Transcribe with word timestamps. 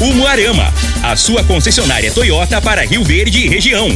Umuarama, 0.00 0.72
a 1.02 1.16
sua 1.16 1.44
concessionária 1.44 2.10
Toyota 2.10 2.60
para 2.60 2.84
Rio 2.84 3.04
Verde 3.04 3.46
e 3.46 3.48
região. 3.48 3.88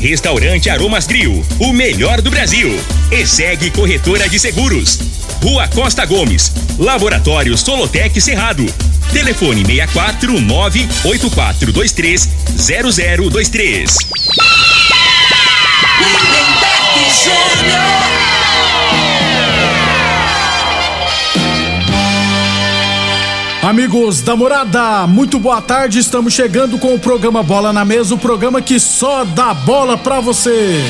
Restaurante 0.00 0.68
Aromas 0.68 1.06
Grill, 1.06 1.44
o 1.58 1.72
melhor 1.72 2.20
do 2.20 2.30
Brasil. 2.30 2.78
E 3.10 3.26
segue 3.26 3.70
Corretora 3.70 4.28
de 4.28 4.38
Seguros. 4.38 4.98
Rua 5.42 5.68
Costa 5.68 6.04
Gomes, 6.04 6.52
Laboratório 6.78 7.56
Solotec 7.56 8.20
Cerrado. 8.20 8.66
Telefone 9.12 9.64
64 9.64 10.40
98423 10.40 12.28
0023. 12.56 13.96
Lindenberg 16.00 17.10
Júnior. 17.22 18.33
Amigos 23.64 24.20
da 24.20 24.36
morada, 24.36 25.06
muito 25.06 25.38
boa 25.38 25.58
tarde. 25.62 25.98
Estamos 25.98 26.34
chegando 26.34 26.78
com 26.78 26.94
o 26.94 26.98
programa 26.98 27.42
Bola 27.42 27.72
na 27.72 27.82
Mesa 27.82 28.14
o 28.14 28.18
programa 28.18 28.60
que 28.60 28.78
só 28.78 29.24
dá 29.24 29.54
bola 29.54 29.96
pra 29.96 30.20
você. 30.20 30.82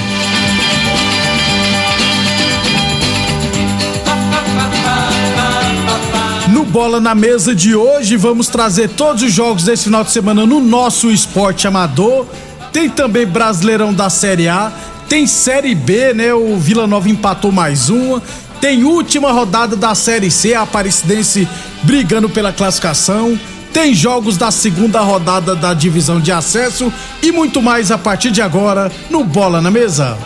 No 6.49 6.65
Bola 6.65 7.01
na 7.01 7.15
Mesa 7.15 7.55
de 7.55 7.77
hoje, 7.77 8.17
vamos 8.17 8.49
trazer 8.49 8.89
todos 8.89 9.23
os 9.23 9.33
jogos 9.33 9.63
desse 9.63 9.85
final 9.85 10.03
de 10.03 10.11
semana 10.11 10.45
no 10.45 10.59
nosso 10.59 11.13
esporte 11.13 11.69
amador. 11.69 12.27
Tem 12.73 12.91
também 12.91 13.25
Brasileirão 13.25 13.95
da 13.95 14.11
Série 14.11 14.49
A, 14.49 14.73
tem 15.09 15.29
Série 15.29 15.77
B, 15.77 16.13
né? 16.13 16.35
O 16.35 16.57
Vila 16.57 16.89
Nova 16.89 17.09
empatou 17.09 17.53
mais 17.53 17.89
uma. 17.89 18.21
Tem 18.65 18.83
última 18.83 19.31
rodada 19.31 19.77
da 19.77 19.95
Série 19.95 20.31
C, 20.31 20.55
a 20.55 20.63
Aparecidense 20.63 21.47
brigando 21.83 22.31
pela 22.31 22.51
classificação. 22.51 23.39
Tem 23.75 23.93
jogos 23.93 24.39
da 24.39 24.51
segunda 24.51 25.03
rodada 25.03 25.55
da 25.55 25.75
divisão 25.75 26.19
de 26.19 26.33
acesso 26.33 26.91
e 27.23 27.31
muito 27.31 27.61
mais 27.61 27.91
a 27.91 27.99
partir 27.99 28.31
de 28.31 28.41
agora 28.41 28.91
no 29.11 29.23
Bola 29.23 29.61
na 29.61 29.71
Mesa. 29.71 30.17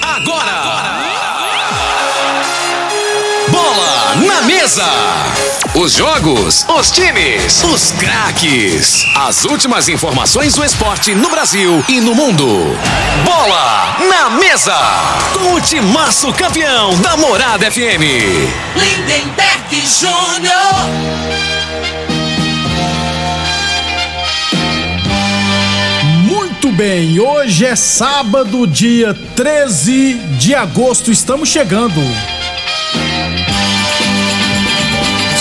Agora! 0.00 0.62
Bola 3.50 4.14
na 4.28 4.42
mesa! 4.42 5.47
Os 5.80 5.92
jogos, 5.92 6.66
os 6.68 6.90
times, 6.90 7.62
os 7.62 7.92
craques. 7.92 9.06
As 9.14 9.44
últimas 9.44 9.88
informações 9.88 10.54
do 10.54 10.64
esporte 10.64 11.14
no 11.14 11.30
Brasil 11.30 11.84
e 11.88 12.00
no 12.00 12.16
mundo. 12.16 12.76
Bola 13.24 13.96
na 14.08 14.28
mesa! 14.28 14.74
Com 15.34 15.54
o 15.54 15.60
timaço 15.60 16.32
campeão 16.32 17.00
da 17.00 17.16
Morada 17.16 17.70
FM. 17.70 18.02
Lindenberg 18.74 19.86
Júnior. 19.86 20.74
Muito 26.24 26.72
bem, 26.72 27.20
hoje 27.20 27.64
é 27.64 27.76
sábado, 27.76 28.66
dia 28.66 29.14
13 29.36 30.14
de 30.40 30.56
agosto, 30.56 31.12
estamos 31.12 31.48
chegando. 31.48 32.00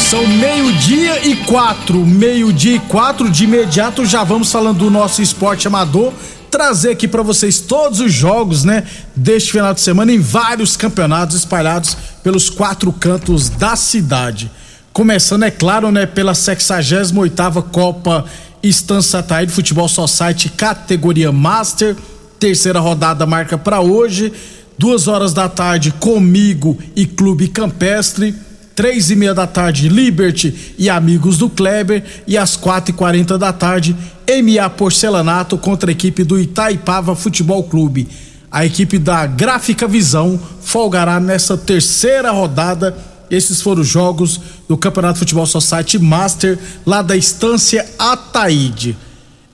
São 0.10 0.26
meio-dia 0.26 1.28
e 1.28 1.36
quatro, 1.36 2.06
meio-dia 2.06 2.78
e 2.78 2.80
quatro, 2.80 3.30
de 3.30 3.44
imediato 3.44 4.06
já 4.06 4.24
vamos 4.24 4.50
falando 4.50 4.78
do 4.78 4.90
nosso 4.90 5.22
esporte 5.22 5.68
amador, 5.68 6.14
trazer 6.50 6.92
aqui 6.92 7.10
para 7.10 7.22
vocês 7.22 7.60
todos 7.60 8.00
os 8.00 8.14
jogos, 8.14 8.64
né, 8.64 8.86
deste 9.14 9.52
final 9.52 9.74
de 9.74 9.82
semana 9.82 10.14
em 10.14 10.20
vários 10.20 10.78
campeonatos 10.78 11.36
espalhados 11.36 11.98
pelos 12.24 12.50
quatro 12.50 12.94
cantos 12.94 13.50
da 13.50 13.76
cidade. 13.76 14.50
Começando, 14.94 15.44
é 15.44 15.52
claro, 15.52 15.92
né, 15.92 16.06
pela 16.06 16.32
68ª 16.32 17.62
Copa 17.64 18.24
Estância 18.64 19.20
Ataíde 19.20 19.52
Futebol 19.52 19.90
Society 19.90 20.48
categoria 20.48 21.34
Master, 21.34 21.98
terceira 22.40 22.80
rodada 22.80 23.26
marca 23.26 23.58
para 23.58 23.82
hoje, 23.82 24.32
duas 24.78 25.10
horas 25.10 25.34
da 25.34 25.50
tarde 25.50 25.92
comigo 25.92 26.78
e 26.96 27.06
Clube 27.06 27.50
Campestre, 27.50 28.34
três 28.78 29.10
e 29.10 29.16
meia 29.16 29.34
da 29.34 29.48
tarde 29.48 29.90
Liberty 29.90 30.76
e 30.78 30.88
amigos 30.88 31.36
do 31.40 31.50
Kleber 31.50 32.04
e 32.28 32.38
às 32.38 32.56
quatro 32.56 32.92
e 32.92 32.94
quarenta 32.94 33.36
da 33.36 33.52
tarde 33.52 33.96
MA 34.30 34.70
Porcelanato 34.70 35.58
contra 35.58 35.90
a 35.90 35.94
equipe 35.94 36.24
do 36.24 36.40
Itaipava 36.40 37.16
Futebol 37.16 37.64
Clube. 37.64 38.08
A 38.52 38.68
equipe 38.68 39.00
da 39.00 39.26
Gráfica 39.26 39.88
Visão 39.88 40.40
folgará 40.62 41.20
nessa 41.20 41.58
terceira 41.58 42.30
rodada. 42.30 42.96
Esses 43.32 43.64
foram 43.64 43.82
os 43.82 43.88
jogos 43.88 44.40
do 44.70 44.78
Campeonato 44.78 45.18
Futebol 45.18 45.48
Society 45.48 45.98
Master 45.98 46.60
lá 46.86 47.02
da 47.02 47.18
Estância 47.18 47.84
Ataíde. 47.98 48.96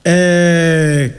É... 0.04 1.10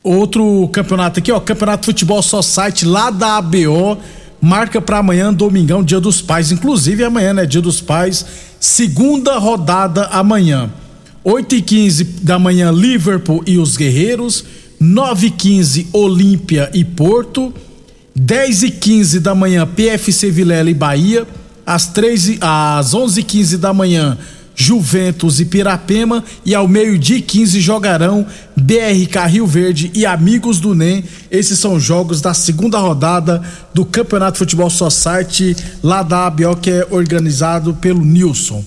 Outro 0.00 0.68
campeonato 0.68 1.18
aqui, 1.18 1.32
ó, 1.32 1.40
Campeonato 1.40 1.86
Futebol 1.86 2.22
Society 2.22 2.84
lá 2.84 3.10
da 3.10 3.38
ABO, 3.38 3.98
marca 4.44 4.80
para 4.80 4.98
amanhã, 4.98 5.32
domingão, 5.32 5.82
Dia 5.82 5.98
dos 5.98 6.20
Pais. 6.20 6.52
Inclusive 6.52 7.02
amanhã, 7.02 7.32
né, 7.32 7.46
Dia 7.46 7.62
dos 7.62 7.80
Pais, 7.80 8.26
segunda 8.60 9.38
rodada 9.38 10.04
amanhã. 10.06 10.70
8 11.24 11.54
e 11.54 11.62
15 11.62 12.04
da 12.20 12.38
manhã, 12.38 12.70
Liverpool 12.70 13.42
e 13.46 13.56
os 13.56 13.76
Guerreiros. 13.76 14.44
9 14.78 15.28
e 15.28 15.30
15 15.30 15.88
Olímpia 15.92 16.70
e 16.74 16.84
Porto. 16.84 17.54
10 18.14 18.64
e 18.64 18.70
15 18.70 19.20
da 19.20 19.34
manhã, 19.34 19.66
PFC 19.66 20.30
Vilela 20.30 20.68
e 20.68 20.74
Bahia. 20.74 21.26
Às, 21.64 21.86
3 21.86 22.28
e, 22.28 22.38
às 22.42 22.92
11 22.92 23.20
e 23.20 23.24
15 23.24 23.56
da 23.56 23.72
manhã, 23.72 24.18
Juventus 24.54 25.40
e 25.40 25.44
Pirapema. 25.44 26.22
E 26.44 26.54
ao 26.54 26.68
meio-dia 26.68 27.18
e 27.18 27.22
15 27.22 27.60
jogarão 27.60 28.26
BRK 28.56 29.26
Rio 29.28 29.46
Verde 29.46 29.90
e 29.94 30.06
Amigos 30.06 30.58
do 30.58 30.74
NEM. 30.74 31.04
Esses 31.30 31.58
são 31.58 31.78
jogos 31.78 32.20
da 32.20 32.32
segunda 32.34 32.78
rodada 32.78 33.42
do 33.72 33.84
Campeonato 33.84 34.38
Futebol 34.38 34.70
Society 34.70 35.56
lá 35.82 36.02
da 36.02 36.26
ABO, 36.26 36.56
que 36.56 36.70
é 36.70 36.86
organizado 36.90 37.74
pelo 37.74 38.04
Nilson. 38.04 38.64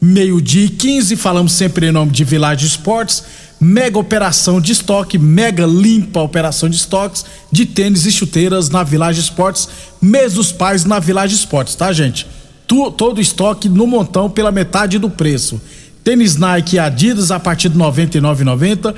Meio-dia 0.00 0.66
e 0.66 0.68
15, 0.68 1.16
falamos 1.16 1.52
sempre 1.52 1.88
em 1.88 1.92
nome 1.92 2.12
de 2.12 2.22
Village 2.22 2.66
Esportes. 2.66 3.24
Mega 3.58 3.98
operação 3.98 4.60
de 4.60 4.72
estoque, 4.72 5.18
mega 5.18 5.64
limpa 5.64 6.20
operação 6.20 6.68
de 6.68 6.76
estoques 6.76 7.24
de 7.50 7.64
tênis 7.64 8.04
e 8.04 8.12
chuteiras 8.12 8.68
na 8.68 8.82
Village 8.82 9.20
Esportes. 9.20 9.68
Mês 10.00 10.34
dos 10.34 10.52
pais 10.52 10.84
na 10.84 10.98
Village 10.98 11.34
Esportes, 11.34 11.74
tá, 11.74 11.90
gente? 11.92 12.26
Tu, 12.66 12.90
todo 12.92 13.20
estoque 13.20 13.68
no 13.68 13.86
montão 13.86 14.28
pela 14.28 14.50
metade 14.50 14.98
do 14.98 15.08
preço. 15.08 15.60
Tênis 16.02 16.36
Nike 16.36 16.76
e 16.76 16.78
Adidas 16.78 17.30
a 17.30 17.38
partir 17.38 17.68
de 17.68 17.78
R$ 17.78 17.84
99,90. 17.84 18.94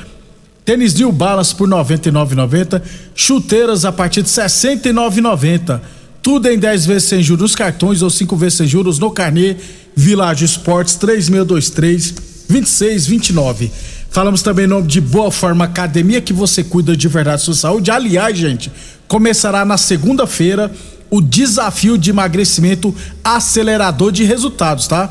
Tênis 0.65 0.95
New 0.95 1.13
Balance 1.13 1.55
por 1.55 1.69
R$ 1.69 1.75
99,90. 1.77 2.83
Chuteiras 3.15 3.85
a 3.85 3.93
partir 3.93 4.23
de 4.23 4.29
R$ 4.29 4.47
69,90. 4.47 5.81
Tudo 6.23 6.49
em 6.49 6.59
10 6.59 6.87
vezes 6.87 7.09
sem 7.09 7.23
juros 7.23 7.55
cartões 7.55 8.03
ou 8.03 8.11
5 8.11 8.37
vezes 8.37 8.59
sem 8.59 8.67
juros 8.67 8.99
no 8.99 9.11
carnê. 9.11 9.57
Village 9.95 10.45
Esportes 10.45 10.97
3623 10.97 12.15
2629. 12.49 13.71
Falamos 14.11 14.43
também 14.43 14.65
em 14.65 14.69
nome 14.69 14.87
de 14.87 15.01
Boa 15.01 15.31
Forma 15.31 15.65
Academia, 15.65 16.21
que 16.21 16.33
você 16.33 16.65
cuida 16.65 16.97
de 16.97 17.09
verdade 17.09 17.39
da 17.39 17.45
sua 17.45 17.55
saúde. 17.55 17.91
Aliás, 17.91 18.37
gente, 18.37 18.71
começará 19.07 19.65
na 19.65 19.77
segunda-feira 19.77 20.71
o 21.11 21.21
desafio 21.21 21.97
de 21.97 22.11
emagrecimento 22.11 22.95
acelerador 23.25 24.13
de 24.13 24.25
resultados, 24.25 24.87
tá? 24.87 25.11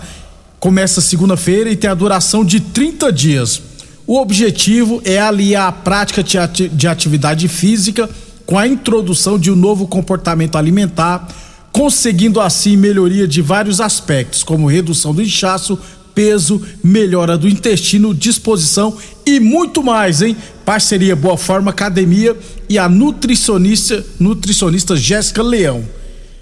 Começa 0.59 1.01
segunda-feira 1.01 1.69
e 1.69 1.75
tem 1.75 1.89
a 1.89 1.93
duração 1.93 2.43
de 2.43 2.59
30 2.59 3.11
dias. 3.11 3.61
O 4.05 4.17
objetivo 4.19 5.01
é 5.03 5.19
aliar 5.19 5.67
a 5.67 5.71
prática 5.71 6.23
de 6.23 6.37
ati- 6.37 6.69
de 6.69 6.87
atividade 6.87 7.47
física 7.47 8.09
com 8.45 8.57
a 8.57 8.67
introdução 8.67 9.37
de 9.37 9.51
um 9.51 9.55
novo 9.55 9.87
comportamento 9.87 10.55
alimentar, 10.57 11.27
conseguindo 11.71 12.39
assim 12.39 12.77
melhoria 12.77 13.27
de 13.27 13.41
vários 13.41 13.81
aspectos, 13.81 14.41
como 14.43 14.67
redução 14.67 15.13
do 15.13 15.21
inchaço, 15.21 15.77
peso, 16.17 16.61
melhora 16.83 17.37
do 17.37 17.47
intestino, 17.47 18.11
disposição 18.11 18.97
e 19.23 19.39
muito 19.39 19.83
mais, 19.83 20.23
hein? 20.23 20.35
Parceria 20.65 21.15
Boa 21.15 21.37
Forma 21.37 21.69
Academia 21.69 22.35
e 22.67 22.79
a 22.79 22.89
nutricionista, 22.89 24.03
nutricionista 24.19 24.95
Jéssica 24.95 25.43
Leão. 25.43 25.87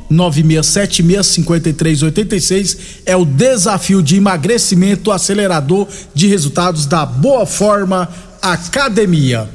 é 3.05 3.15
o 3.15 3.25
desafio 3.25 4.03
de 4.03 4.17
emagrecimento 4.17 5.13
acelerador 5.13 5.87
de 6.15 6.27
resultados 6.27 6.87
da 6.87 7.05
Boa 7.05 7.45
Forma 7.45 8.09
Academia. 8.41 9.49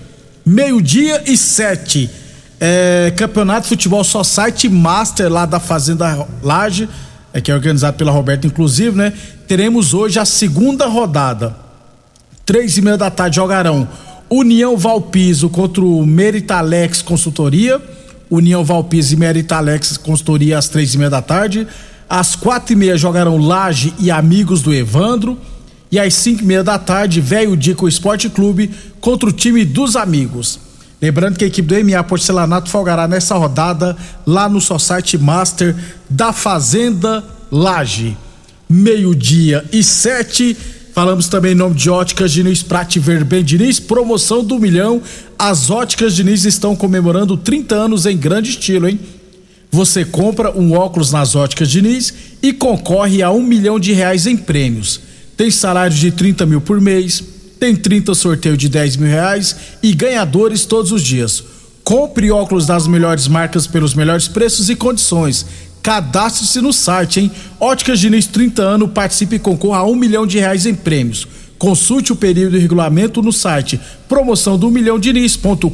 Meio-dia 0.46 1.24
e 1.26 1.36
sete. 1.36 2.10
É, 2.60 3.12
Campeonato 3.18 3.64
de 3.64 3.70
Futebol 3.70 4.04
Society 4.04 4.70
Master 4.70 5.32
lá 5.32 5.46
da 5.46 5.60
Fazenda 5.60 6.28
Laje, 6.42 6.88
é, 7.34 7.42
que 7.42 7.52
é 7.52 7.56
organizado 7.56 7.98
pela 7.98 8.12
Roberta, 8.12 8.46
inclusive, 8.46 8.96
né? 8.96 9.12
Teremos 9.48 9.94
hoje 9.94 10.20
a 10.20 10.26
segunda 10.26 10.86
rodada. 10.86 11.56
Três 12.46 12.78
e 12.78 12.82
meia 12.82 12.98
da 12.98 13.10
tarde 13.10 13.38
jogarão 13.38 13.88
União 14.30 14.78
Valpiso 14.78 15.50
contra 15.50 15.84
o 15.84 16.06
Meritalex 16.06 17.02
Consultoria. 17.02 17.82
União 18.34 18.64
Valpiso 18.64 19.14
e 19.14 19.18
Meritalex 19.18 19.96
Consultoria 19.98 20.58
às 20.58 20.68
três 20.68 20.94
e 20.94 20.98
meia 20.98 21.10
da 21.10 21.22
tarde. 21.22 21.68
Às 22.10 22.36
quatro 22.36 22.74
e 22.74 22.76
meia 22.76 22.98
jogarão 22.98 23.38
Laje 23.38 23.94
e 24.00 24.10
Amigos 24.10 24.62
do 24.62 24.74
Evandro. 24.74 25.38
E 25.92 26.00
às 26.00 26.16
cinco 26.16 26.42
e 26.42 26.46
meia 26.46 26.64
da 26.64 26.80
tarde, 26.80 27.22
Velho 27.22 27.56
Dico 27.56 27.88
Esporte 27.88 28.30
Clube 28.30 28.72
contra 29.00 29.30
o 29.30 29.32
time 29.32 29.64
dos 29.64 29.96
amigos. 29.96 30.60
Lembrando 31.00 31.38
que 31.38 31.44
a 31.44 31.48
equipe 31.48 31.68
do 31.68 31.92
MA 31.92 32.04
Porcelanato 32.04 32.70
folgará 32.70 33.08
nessa 33.08 33.36
rodada 33.36 33.96
lá 34.26 34.50
no 34.50 34.60
Society 34.60 35.18
Master 35.18 35.76
da 36.10 36.34
Fazenda 36.34 37.24
Laje. 37.52 38.18
Meio-dia 38.68 39.64
e 39.72 39.84
sete. 39.84 40.58
Falamos 40.94 41.28
também 41.28 41.54
em 41.54 41.56
nome 41.56 41.74
de 41.74 41.90
Óticas 41.90 42.32
Diniz 42.32 42.62
Prate 42.62 43.00
Verben 43.00 43.44
Diniz, 43.44 43.80
promoção 43.80 44.44
do 44.44 44.60
milhão. 44.60 45.02
As 45.40 45.72
Óticas 45.72 46.16
Diniz 46.16 46.46
estão 46.46 46.76
comemorando 46.76 47.36
30 47.36 47.74
anos 47.74 48.06
em 48.06 48.16
grande 48.16 48.52
estilo, 48.52 48.88
hein? 48.88 49.00
Você 49.72 50.06
compra 50.06 50.56
um 50.56 50.74
óculos 50.74 51.12
nas 51.12 51.36
Óticas 51.36 51.72
Diniz 51.72 52.14
e 52.44 52.54
concorre 52.54 53.24
a 53.24 53.32
um 53.32 53.42
milhão 53.42 53.80
de 53.80 53.92
reais 53.92 54.28
em 54.28 54.38
prêmios. 54.38 55.00
Tem 55.36 55.50
salário 55.50 55.98
de 55.98 56.12
30 56.12 56.46
mil 56.46 56.62
por 56.62 56.80
mês, 56.80 57.24
tem 57.60 57.76
30 57.76 58.14
sorteio 58.14 58.56
de 58.56 58.70
10 58.70 58.98
mil 58.98 59.10
reais 59.10 59.56
e 59.82 59.94
ganhadores 59.94 60.64
todos 60.64 60.92
os 60.92 61.02
dias. 61.02 61.44
Compre 61.84 62.30
óculos 62.30 62.68
das 62.68 62.86
melhores 62.86 63.28
marcas 63.28 63.66
pelos 63.66 63.96
melhores 63.96 64.28
preços 64.28 64.70
e 64.70 64.76
condições. 64.76 65.44
Cadastre-se 65.84 66.62
no 66.62 66.72
site, 66.72 67.20
hein? 67.20 67.32
Óticas 67.60 68.00
Diniz 68.00 68.26
30 68.26 68.62
anos, 68.64 68.92
participe 68.92 69.36
e 69.36 69.40
concorra 69.40 69.80
a 69.80 69.86
um 69.86 69.96
milhão 69.96 70.26
de 70.26 70.40
reais 70.40 70.66
em 70.66 70.74
prêmios. 70.74 71.28
Consulte 71.60 72.14
o 72.14 72.16
período 72.16 72.56
e 72.56 72.60
regulamento 72.60 73.22
no 73.22 73.34
site 73.34 73.80
promoção 74.08 74.58
do 74.58 74.72
milhão 74.72 74.98
diniz.com.br. 74.98 75.68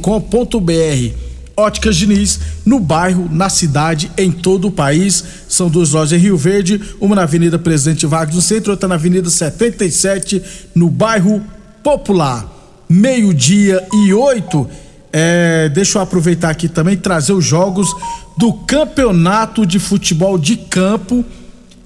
Óticas 1.56 1.96
Diniz, 1.96 2.40
no 2.64 2.80
bairro, 2.80 3.28
na 3.30 3.48
cidade, 3.48 4.10
em 4.18 4.32
todo 4.32 4.68
o 4.68 4.72
país. 4.72 5.22
São 5.48 5.68
duas 5.68 5.92
lojas 5.92 6.18
em 6.18 6.22
Rio 6.22 6.36
Verde, 6.36 6.80
uma 7.00 7.14
na 7.14 7.22
Avenida 7.22 7.58
Presidente 7.58 8.06
Vargas 8.06 8.34
no 8.34 8.42
centro, 8.42 8.72
outra 8.72 8.88
na 8.88 8.96
Avenida 8.96 9.30
77, 9.30 10.42
no 10.74 10.88
bairro 10.90 11.42
Popular. 11.82 12.48
Meio-dia 12.88 13.86
e 13.92 14.12
oito. 14.12 14.68
É, 15.12 15.68
deixa 15.68 15.98
eu 15.98 16.02
aproveitar 16.02 16.50
aqui 16.50 16.68
também 16.68 16.96
trazer 16.96 17.32
os 17.32 17.44
jogos 17.44 17.92
do 18.36 18.52
campeonato 18.52 19.66
de 19.66 19.78
futebol 19.78 20.38
de 20.38 20.56
campo 20.56 21.24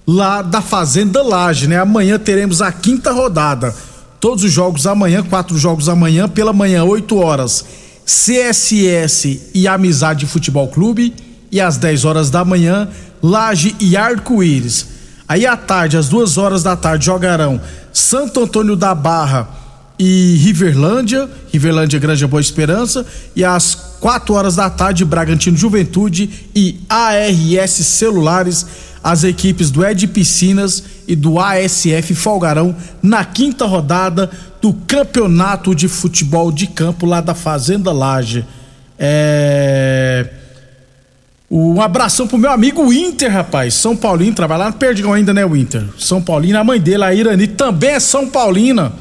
lá 0.07 0.43
da 0.43 0.61
Fazenda 0.61 1.23
Laje, 1.23 1.67
né? 1.67 1.79
Amanhã 1.79 2.19
teremos 2.19 2.61
a 2.61 2.71
quinta 2.71 3.11
rodada. 3.11 3.75
Todos 4.21 4.45
os 4.45 4.53
jogos 4.53 4.87
amanhã, 4.87 5.23
quatro 5.23 5.59
jogos 5.59 5.89
amanhã, 5.89 6.29
pela 6.29 6.53
manhã, 6.53 6.85
8 6.85 7.17
horas. 7.19 7.65
CSS 8.05 9.51
e 9.55 9.67
Amizade 9.67 10.27
Futebol 10.27 10.69
Clube. 10.69 11.15
E 11.51 11.61
às 11.61 11.77
10 11.77 12.05
horas 12.05 12.31
da 12.31 12.45
manhã, 12.45 12.89
Laje 13.23 13.75
e 13.81 13.97
Arco-Íris. 13.97 14.87
Aí 15.29 15.47
à 15.47 15.57
tarde, 15.57 15.97
às 15.97 16.09
duas 16.09 16.37
horas 16.37 16.63
da 16.63 16.77
tarde, 16.77 17.07
jogarão 17.07 17.61
Santo 17.93 18.43
Antônio 18.43 18.77
da 18.77 18.95
Barra 18.95 19.64
e 19.99 20.37
Riverlândia, 20.37 21.29
Riverlândia 21.53 21.99
Grande 21.99 22.27
Boa 22.27 22.41
Esperança, 22.41 23.07
e 23.35 23.45
às 23.45 23.75
4 24.01 24.35
horas 24.35 24.57
da 24.57 24.69
tarde, 24.69 25.05
Bragantino 25.05 25.57
Juventude 25.57 26.29
e 26.55 26.81
ARS 26.89 27.71
Celulares, 27.71 28.67
as 29.03 29.23
equipes 29.23 29.71
do 29.71 29.85
Ed 29.85 30.07
Piscinas 30.09 30.83
e 31.07 31.15
do 31.15 31.39
ASF 31.39 32.15
folgarão 32.15 32.75
na 33.03 33.25
quinta 33.25 33.67
rodada 33.67 34.31
do 34.61 34.73
Campeonato 34.73 35.75
de 35.75 35.89
Futebol 35.89 36.51
de 36.51 36.67
Campo 36.67 37.05
lá 37.05 37.21
da 37.21 37.35
Fazenda 37.35 37.93
Laje. 37.93 38.45
É... 38.99 40.27
Um 41.51 41.81
abração 41.81 42.27
pro 42.27 42.39
meu 42.39 42.51
amigo 42.51 42.93
Inter, 42.93 43.31
rapaz. 43.31 43.75
São 43.75 43.95
Paulino, 43.95 44.35
trabalha 44.35 44.65
lá 44.65 44.71
no 44.71 44.77
Perdigão 44.77 45.13
ainda, 45.13 45.33
né, 45.33 45.45
o 45.45 45.55
Inter? 45.55 45.85
São 45.99 46.21
Paulino, 46.21 46.59
a 46.59 46.65
mãe 46.65 46.81
dele, 46.81 47.05
a 47.05 47.15
Irani, 47.15 47.47
também 47.47 47.91
é 47.91 48.01
São 48.01 48.29
Paulina. 48.29 48.93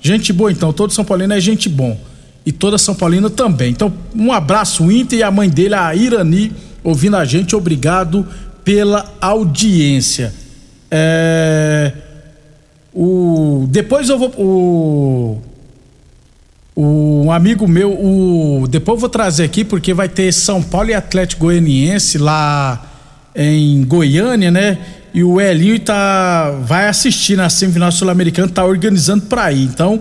Gente 0.00 0.32
boa, 0.32 0.50
então. 0.50 0.72
Todo 0.72 0.92
São 0.92 1.04
Paulino 1.04 1.34
é 1.34 1.40
gente 1.40 1.68
bom. 1.68 1.98
E 2.44 2.52
toda 2.52 2.78
São 2.78 2.94
Paulina 2.94 3.28
também. 3.28 3.70
Então, 3.70 3.92
um 4.14 4.32
abraço, 4.32 4.90
Inter 4.90 5.18
e 5.18 5.22
a 5.22 5.30
mãe 5.30 5.50
dele, 5.50 5.74
a 5.74 5.94
Irani, 5.94 6.52
ouvindo 6.82 7.16
a 7.16 7.24
gente. 7.24 7.54
Obrigado 7.54 8.26
pela 8.64 9.12
audiência. 9.20 10.32
É... 10.90 11.92
O... 12.92 13.66
Depois 13.68 14.08
eu 14.08 14.18
vou. 14.18 14.30
O... 14.36 15.42
o... 16.74 17.22
Um 17.24 17.32
amigo 17.32 17.68
meu, 17.68 17.92
o... 17.92 18.66
depois 18.68 18.96
eu 18.96 19.00
vou 19.00 19.08
trazer 19.08 19.44
aqui, 19.44 19.64
porque 19.64 19.92
vai 19.92 20.08
ter 20.08 20.32
São 20.32 20.62
Paulo 20.62 20.90
e 20.90 20.94
Atlético 20.94 21.42
Goianiense 21.42 22.16
lá 22.16 22.87
em 23.38 23.82
Goiânia, 23.84 24.50
né? 24.50 24.76
e 25.12 25.22
o 25.24 25.40
Elinho 25.40 25.80
tá, 25.80 26.50
vai 26.64 26.86
assistir 26.86 27.36
na 27.36 27.48
semifinal 27.48 27.90
sul-americana, 27.90 28.46
tá 28.48 28.62
organizando 28.64 29.24
para 29.26 29.50
ir. 29.52 29.64
Então, 29.64 30.00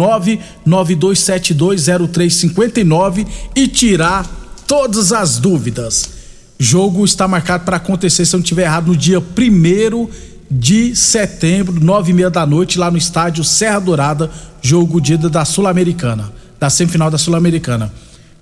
992720359 0.66 3.26
e 3.56 3.66
tirar 3.66 4.24
todas 4.66 5.10
as 5.12 5.38
dúvidas. 5.38 6.10
Jogo 6.58 7.02
está 7.04 7.26
marcado 7.26 7.64
para 7.64 7.78
acontecer, 7.78 8.24
se 8.24 8.34
eu 8.34 8.38
não 8.38 8.44
estiver 8.44 8.64
errado, 8.64 8.86
no 8.88 8.96
dia 8.96 9.20
1 9.20 10.08
de 10.50 10.96
setembro, 10.96 11.78
nove 11.80 12.10
e 12.10 12.14
meia 12.14 12.30
da 12.30 12.46
noite, 12.46 12.78
lá 12.78 12.90
no 12.90 12.96
estádio 12.96 13.44
Serra 13.44 13.80
Dourada, 13.80 14.30
jogo 14.62 14.98
dia 15.00 15.18
da 15.18 15.44
Sul-Americana, 15.44 16.32
da 16.58 16.70
semifinal 16.70 17.10
da 17.10 17.18
Sul-Americana. 17.18 17.92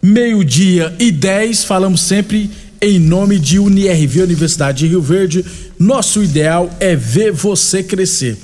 Meio-dia 0.08 0.94
e 1.00 1.10
10, 1.10 1.64
falamos 1.64 2.00
sempre 2.00 2.48
em 2.80 2.96
nome 2.96 3.40
de 3.40 3.58
Unirv, 3.58 4.22
Universidade 4.22 4.78
de 4.78 4.86
Rio 4.86 5.02
Verde, 5.02 5.44
nosso 5.76 6.22
ideal 6.22 6.70
é 6.78 6.94
ver 6.94 7.32
você 7.32 7.82
crescer. 7.82 8.38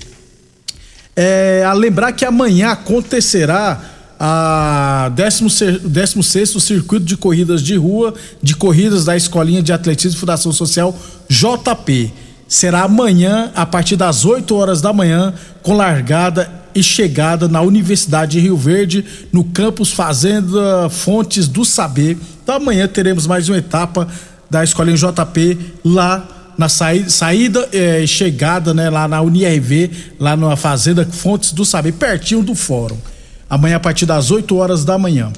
É, 1.14 1.62
a 1.64 1.72
lembrar 1.72 2.10
que 2.14 2.24
amanhã 2.24 2.70
acontecerá 2.70 3.80
a 4.18 5.12
16 5.14 6.50
circuito 6.60 7.06
de 7.06 7.16
corridas 7.16 7.62
de 7.62 7.76
rua, 7.76 8.12
de 8.42 8.56
corridas 8.56 9.04
da 9.04 9.16
Escolinha 9.16 9.62
de 9.62 9.72
Atletismo 9.72 10.18
Fundação 10.18 10.50
Social 10.52 10.92
JP. 11.28 12.12
Será 12.48 12.82
amanhã, 12.82 13.52
a 13.54 13.64
partir 13.64 13.94
das 13.94 14.24
8 14.24 14.52
horas 14.52 14.80
da 14.80 14.92
manhã, 14.92 15.32
com 15.62 15.76
largada 15.76 16.61
e 16.74 16.82
chegada 16.82 17.48
na 17.48 17.60
Universidade 17.60 18.32
de 18.32 18.40
Rio 18.40 18.56
Verde, 18.56 19.04
no 19.32 19.44
campus 19.44 19.92
Fazenda 19.92 20.88
Fontes 20.90 21.48
do 21.48 21.64
Saber. 21.64 22.16
Então 22.42 22.56
amanhã 22.56 22.86
teremos 22.88 23.26
mais 23.26 23.48
uma 23.48 23.58
etapa 23.58 24.08
da 24.50 24.62
Escolinha 24.62 24.96
JP 24.96 25.58
lá 25.84 26.28
na 26.56 26.68
saída, 26.68 27.10
saída 27.10 27.68
e 27.72 27.76
eh, 28.02 28.06
chegada, 28.06 28.74
né, 28.74 28.90
lá 28.90 29.08
na 29.08 29.20
UniRV, 29.20 29.90
lá 30.20 30.36
na 30.36 30.56
Fazenda 30.56 31.04
Fontes 31.04 31.52
do 31.52 31.64
Saber, 31.64 31.92
pertinho 31.92 32.42
do 32.42 32.54
fórum. 32.54 32.96
Amanhã 33.48 33.76
a 33.76 33.80
partir 33.80 34.06
das 34.06 34.30
8 34.30 34.54
horas 34.56 34.84
da 34.84 34.98
manhã. 34.98 35.32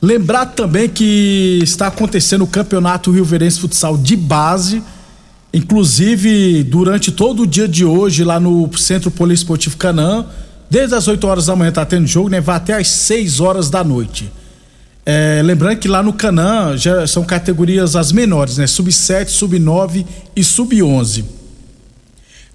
Lembrar 0.00 0.46
também 0.46 0.88
que 0.88 1.60
está 1.62 1.86
acontecendo 1.86 2.42
o 2.42 2.46
Campeonato 2.46 3.12
Rio 3.12 3.24
Verense 3.24 3.60
Futsal 3.60 3.96
de 3.96 4.16
base. 4.16 4.82
Inclusive, 5.54 6.64
durante 6.64 7.12
todo 7.12 7.44
o 7.44 7.46
dia 7.46 7.68
de 7.68 7.84
hoje, 7.84 8.24
lá 8.24 8.40
no 8.40 8.68
Centro 8.76 9.10
Poliesportivo 9.10 9.76
Canaã, 9.76 10.26
desde 10.72 10.94
as 10.94 11.06
8 11.06 11.26
horas 11.26 11.46
da 11.46 11.54
manhã 11.54 11.68
está 11.68 11.84
tendo 11.84 12.06
jogo, 12.06 12.30
né? 12.30 12.40
Vai 12.40 12.56
até 12.56 12.72
as 12.72 12.88
6 12.88 13.40
horas 13.40 13.68
da 13.68 13.84
noite. 13.84 14.32
É, 15.04 15.42
lembrando 15.44 15.76
que 15.76 15.86
lá 15.86 16.02
no 16.02 16.14
Canaã 16.14 16.78
já 16.78 17.06
são 17.06 17.24
categorias 17.24 17.94
as 17.94 18.10
menores, 18.10 18.56
né? 18.56 18.66
Sub-7, 18.66 19.28
sub-9 19.28 20.06
e 20.34 20.42
sub-11. 20.42 21.24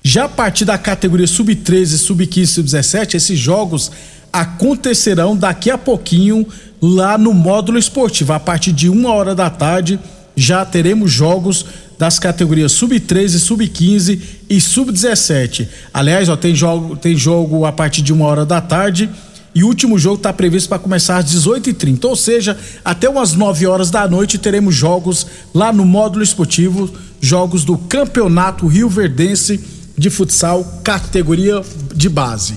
Já 0.01 0.23
a 0.25 0.29
partir 0.29 0.65
da 0.65 0.79
categoria 0.79 1.27
sub-13, 1.27 1.85
sub-15 1.97 2.37
e 2.37 2.47
sub-17, 2.47 3.13
esses 3.13 3.37
jogos 3.37 3.91
acontecerão 4.33 5.37
daqui 5.37 5.69
a 5.69 5.77
pouquinho 5.77 6.47
lá 6.81 7.19
no 7.19 7.35
módulo 7.35 7.77
esportivo. 7.77 8.33
A 8.33 8.39
partir 8.39 8.71
de 8.71 8.89
uma 8.89 9.13
hora 9.13 9.35
da 9.35 9.51
tarde 9.51 9.99
já 10.35 10.65
teremos 10.65 11.11
jogos 11.11 11.67
das 11.97 12.19
categorias 12.19 12.71
sub-13, 12.73 13.39
sub-15 13.39 14.19
e 14.49 14.61
sub-17. 14.61 15.67
Aliás, 15.93 16.29
ó, 16.29 16.35
tem 16.35 16.53
jogo, 16.53 16.95
tem 16.95 17.15
jogo 17.15 17.65
a 17.65 17.71
partir 17.71 18.01
de 18.01 18.13
uma 18.13 18.25
hora 18.25 18.45
da 18.45 18.61
tarde 18.61 19.09
e 19.55 19.63
o 19.63 19.67
último 19.67 19.97
jogo 19.97 20.17
está 20.17 20.31
previsto 20.31 20.69
para 20.69 20.77
começar 20.77 21.17
às 21.17 21.25
18h30. 21.25 22.05
Ou 22.05 22.15
seja, 22.15 22.55
até 22.85 23.09
umas 23.09 23.33
9 23.33 23.65
horas 23.65 23.89
da 23.89 24.07
noite 24.07 24.37
teremos 24.37 24.75
jogos 24.75 25.25
lá 25.53 25.73
no 25.73 25.83
módulo 25.83 26.23
esportivo, 26.23 26.87
jogos 27.19 27.65
do 27.65 27.75
Campeonato 27.75 28.67
Rio 28.67 28.87
Verdense 28.87 29.59
de 29.97 30.11
Futsal, 30.11 30.63
categoria 30.83 31.63
de 31.95 32.07
base. 32.07 32.55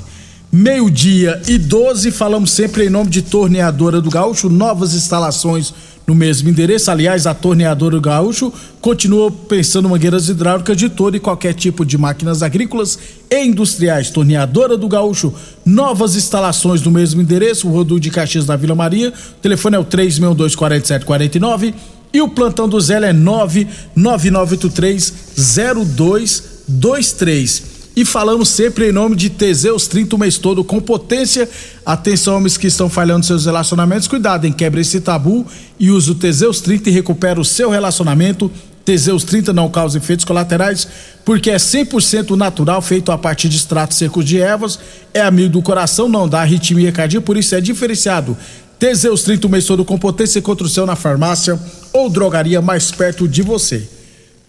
Meio-dia 0.53 1.41
e 1.47 1.57
12, 1.57 2.11
falamos 2.11 2.51
sempre 2.51 2.85
em 2.85 2.91
nome 2.91 3.09
de 3.09 3.23
Torneadora 3.23 4.01
do 4.01 4.11
Gaúcho, 4.11 4.51
novas 4.51 4.95
instalações 4.95 5.73
no 6.11 6.14
mesmo 6.14 6.49
endereço. 6.49 6.90
Aliás, 6.90 7.25
a 7.25 7.33
Torneadora 7.33 7.95
do 7.95 8.02
Gaúcho 8.02 8.52
continua 8.81 9.31
pensando 9.31 9.88
mangueiras 9.88 10.29
hidráulicas 10.29 10.76
de 10.76 10.88
todo 10.88 11.17
e 11.17 11.21
qualquer 11.21 11.55
tipo 11.55 11.87
de 11.87 11.97
máquinas 11.97 12.43
agrícolas 12.43 12.99
e 13.31 13.45
industriais. 13.45 14.11
Torneadora 14.11 14.76
do 14.76 14.88
Gaúcho, 14.88 15.33
novas 15.64 16.17
instalações 16.17 16.83
no 16.83 16.90
mesmo 16.90 17.23
endereço, 17.23 17.69
o 17.69 17.71
Rodo 17.71 18.00
de 18.00 18.11
Caxias 18.11 18.45
na 18.45 18.57
Vila 18.57 18.75
Maria. 18.75 19.11
O 19.11 19.12
telefone 19.40 19.76
é 19.76 19.79
o 19.79 19.85
362 19.85 20.57
4749 20.57 21.75
e 22.12 22.21
o 22.21 22.29
plantão 22.29 22.69
do 22.69 22.81
Zé 22.81 22.97
é 22.97 23.12
99983 23.12 25.14
0223 25.37 27.80
e 28.00 28.04
falamos 28.04 28.49
sempre 28.49 28.88
em 28.88 28.92
nome 28.92 29.14
de 29.14 29.28
Teseus 29.28 29.87
30 29.87 30.16
o 30.16 30.19
mês 30.19 30.38
todo 30.38 30.64
com 30.64 30.80
potência. 30.80 31.47
Atenção, 31.85 32.38
homens 32.38 32.57
que 32.57 32.66
estão 32.66 32.88
falhando 32.88 33.26
seus 33.26 33.45
relacionamentos, 33.45 34.09
cuidado, 34.09 34.47
em 34.47 34.52
quebra 34.52 34.80
esse 34.80 35.02
tabu 35.02 35.47
e 35.78 35.90
use 35.90 36.11
o 36.11 36.14
Teseus 36.14 36.62
30 36.62 36.88
e 36.88 36.92
recupera 36.92 37.38
o 37.38 37.45
seu 37.45 37.69
relacionamento. 37.69 38.50
Teseus 38.87 39.23
30 39.23 39.52
não 39.52 39.69
causa 39.69 39.99
efeitos 39.99 40.25
colaterais, 40.25 40.88
porque 41.26 41.50
é 41.50 41.57
100% 41.57 42.30
natural, 42.37 42.80
feito 42.80 43.12
a 43.12 43.19
partir 43.19 43.50
de 43.50 43.59
extratos 43.59 43.99
secos 43.99 44.25
de 44.25 44.40
ervas, 44.40 44.78
é 45.12 45.21
amigo 45.21 45.50
do 45.50 45.62
coração, 45.62 46.09
não 46.09 46.26
dá 46.26 46.40
arritmia 46.40 46.90
cardíaca, 46.90 47.26
por 47.26 47.37
isso 47.37 47.54
é 47.54 47.61
diferenciado. 47.61 48.35
Teseus 48.78 49.25
30 49.25 49.47
o 49.47 49.50
mês 49.50 49.66
todo 49.66 49.85
com 49.85 49.99
potência 49.99 50.40
contra 50.40 50.66
o 50.66 50.71
seu 50.71 50.87
na 50.87 50.97
farmácia 50.97 51.61
ou 51.92 52.09
drogaria 52.09 52.62
mais 52.62 52.90
perto 52.90 53.28
de 53.28 53.42
você. 53.42 53.87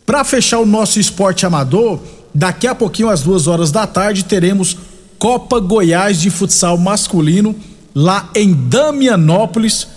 Para 0.06 0.24
fechar 0.24 0.60
o 0.60 0.66
nosso 0.66 1.02
esporte 1.02 1.46
amador, 1.46 2.00
Daqui 2.34 2.68
a 2.68 2.74
pouquinho, 2.74 3.10
às 3.10 3.22
duas 3.22 3.48
horas 3.48 3.72
da 3.72 3.86
tarde, 3.86 4.24
teremos 4.24 4.78
Copa 5.20 5.60
Goiás 5.60 6.20
de 6.20 6.30
futsal 6.30 6.78
masculino 6.78 7.56
lá 7.94 8.30
em 8.36 8.54
Damianópolis. 8.54 9.88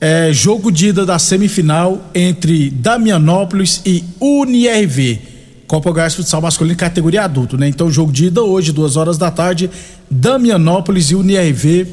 É, 0.00 0.32
jogo 0.32 0.70
de 0.70 0.88
ida 0.88 1.06
da 1.06 1.18
semifinal 1.18 2.10
entre 2.14 2.70
Damianópolis 2.70 3.80
e 3.86 4.04
UNIRV. 4.20 5.20
Copa 5.66 5.90
Goiás 5.90 6.12
de 6.12 6.18
futsal 6.18 6.42
masculino 6.42 6.76
categoria 6.76 7.24
adulto, 7.24 7.56
né? 7.56 7.68
Então, 7.68 7.90
jogo 7.90 8.12
de 8.12 8.26
ida 8.26 8.42
hoje, 8.42 8.72
duas 8.72 8.96
horas 8.96 9.16
da 9.16 9.30
tarde, 9.30 9.70
Damianópolis 10.10 11.10
e 11.10 11.14
UNIRV. 11.14 11.86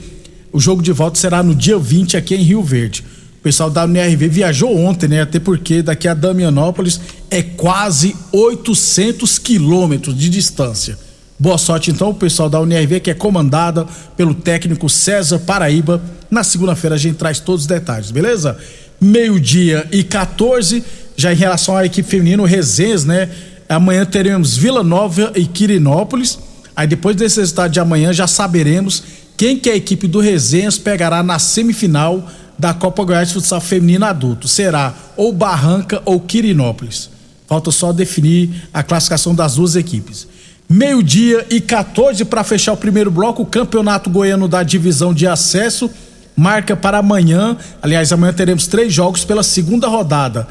O 0.51 0.59
jogo 0.59 0.81
de 0.81 0.91
volta 0.91 1.17
será 1.17 1.41
no 1.43 1.55
dia 1.55 1.77
20 1.77 2.17
aqui 2.17 2.35
em 2.35 2.43
Rio 2.43 2.63
Verde. 2.63 3.03
O 3.41 3.43
pessoal 3.43 3.71
da 3.71 3.85
UNRV 3.85 4.29
viajou 4.29 4.77
ontem, 4.77 5.07
né? 5.07 5.21
Até 5.23 5.39
porque 5.39 5.81
daqui 5.81 6.07
a 6.07 6.13
Damianópolis 6.13 7.01
é 7.27 7.41
quase 7.41 8.15
800 8.31 9.39
quilômetros 9.39 10.15
de 10.15 10.29
distância. 10.29 10.95
Boa 11.39 11.57
sorte 11.57 11.89
então 11.89 12.11
o 12.11 12.13
pessoal 12.13 12.47
da 12.47 12.61
UNRV 12.61 12.99
que 12.99 13.09
é 13.09 13.15
comandada 13.15 13.87
pelo 14.15 14.35
técnico 14.35 14.87
César 14.87 15.39
Paraíba. 15.39 15.99
Na 16.29 16.43
segunda-feira 16.43 16.95
a 16.95 16.99
gente 16.99 17.15
traz 17.15 17.39
todos 17.39 17.61
os 17.61 17.67
detalhes, 17.67 18.11
beleza? 18.11 18.59
Meio-dia 19.01 19.87
e 19.91 20.03
14, 20.03 20.83
já 21.17 21.33
em 21.33 21.35
relação 21.35 21.75
à 21.75 21.83
equipe 21.83 22.07
feminina, 22.07 22.43
o 22.43 22.45
Resenhas, 22.45 23.05
né? 23.05 23.27
Amanhã 23.67 24.05
teremos 24.05 24.55
Vila 24.55 24.83
Nova 24.83 25.31
e 25.35 25.47
Quirinópolis. 25.47 26.37
Aí 26.75 26.85
depois 26.85 27.15
desse 27.15 27.39
resultado 27.39 27.71
de 27.71 27.79
amanhã 27.79 28.13
já 28.13 28.27
saberemos 28.27 29.01
quem 29.35 29.57
que 29.57 29.71
a 29.71 29.75
equipe 29.75 30.07
do 30.07 30.19
Resenhas 30.19 30.77
pegará 30.77 31.23
na 31.23 31.39
semifinal 31.39 32.29
da 32.61 32.75
Copa 32.75 33.03
Goiás 33.03 33.29
de 33.29 33.33
Futsal 33.33 33.59
Feminino 33.59 34.05
Adulto. 34.05 34.47
Será 34.47 34.93
ou 35.17 35.33
Barranca 35.33 35.99
ou 36.05 36.19
Quirinópolis. 36.19 37.09
Falta 37.47 37.71
só 37.71 37.91
definir 37.91 38.69
a 38.71 38.83
classificação 38.83 39.33
das 39.33 39.55
duas 39.55 39.75
equipes. 39.75 40.27
Meio-dia 40.69 41.47
e 41.49 41.59
14 41.59 42.23
para 42.23 42.43
fechar 42.43 42.73
o 42.73 42.77
primeiro 42.77 43.09
bloco, 43.09 43.41
o 43.41 43.47
Campeonato 43.47 44.11
Goiano 44.11 44.47
da 44.47 44.61
Divisão 44.61 45.11
de 45.11 45.25
Acesso 45.25 45.89
marca 46.37 46.75
para 46.75 46.99
amanhã. 46.99 47.57
Aliás, 47.81 48.11
amanhã 48.11 48.31
teremos 48.31 48.67
três 48.67 48.93
jogos 48.93 49.25
pela 49.25 49.41
segunda 49.41 49.87
rodada. 49.87 50.47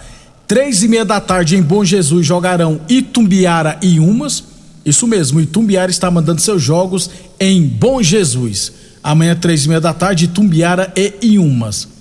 Três 0.49 0.83
e 0.83 0.89
meia 0.89 1.05
da 1.05 1.21
tarde 1.21 1.57
em 1.57 1.63
Bom 1.63 1.85
Jesus 1.85 2.27
jogarão 2.27 2.81
Itumbiara 2.89 3.79
e 3.81 4.01
Umas. 4.01 4.43
Isso 4.85 5.07
mesmo, 5.07 5.41
Itumbiara 5.41 5.93
está 5.93 6.11
mandando 6.11 6.41
seus 6.41 6.61
jogos 6.61 7.09
em 7.39 7.63
Bom 7.63 8.03
Jesus. 8.03 8.73
Amanhã, 9.01 9.37
três 9.37 9.65
e 9.65 9.69
meia 9.69 9.81
da 9.81 9.95
tarde, 9.95 10.25
Itumbiara 10.25 10.93
e 10.97 11.35
Iumas. 11.35 12.00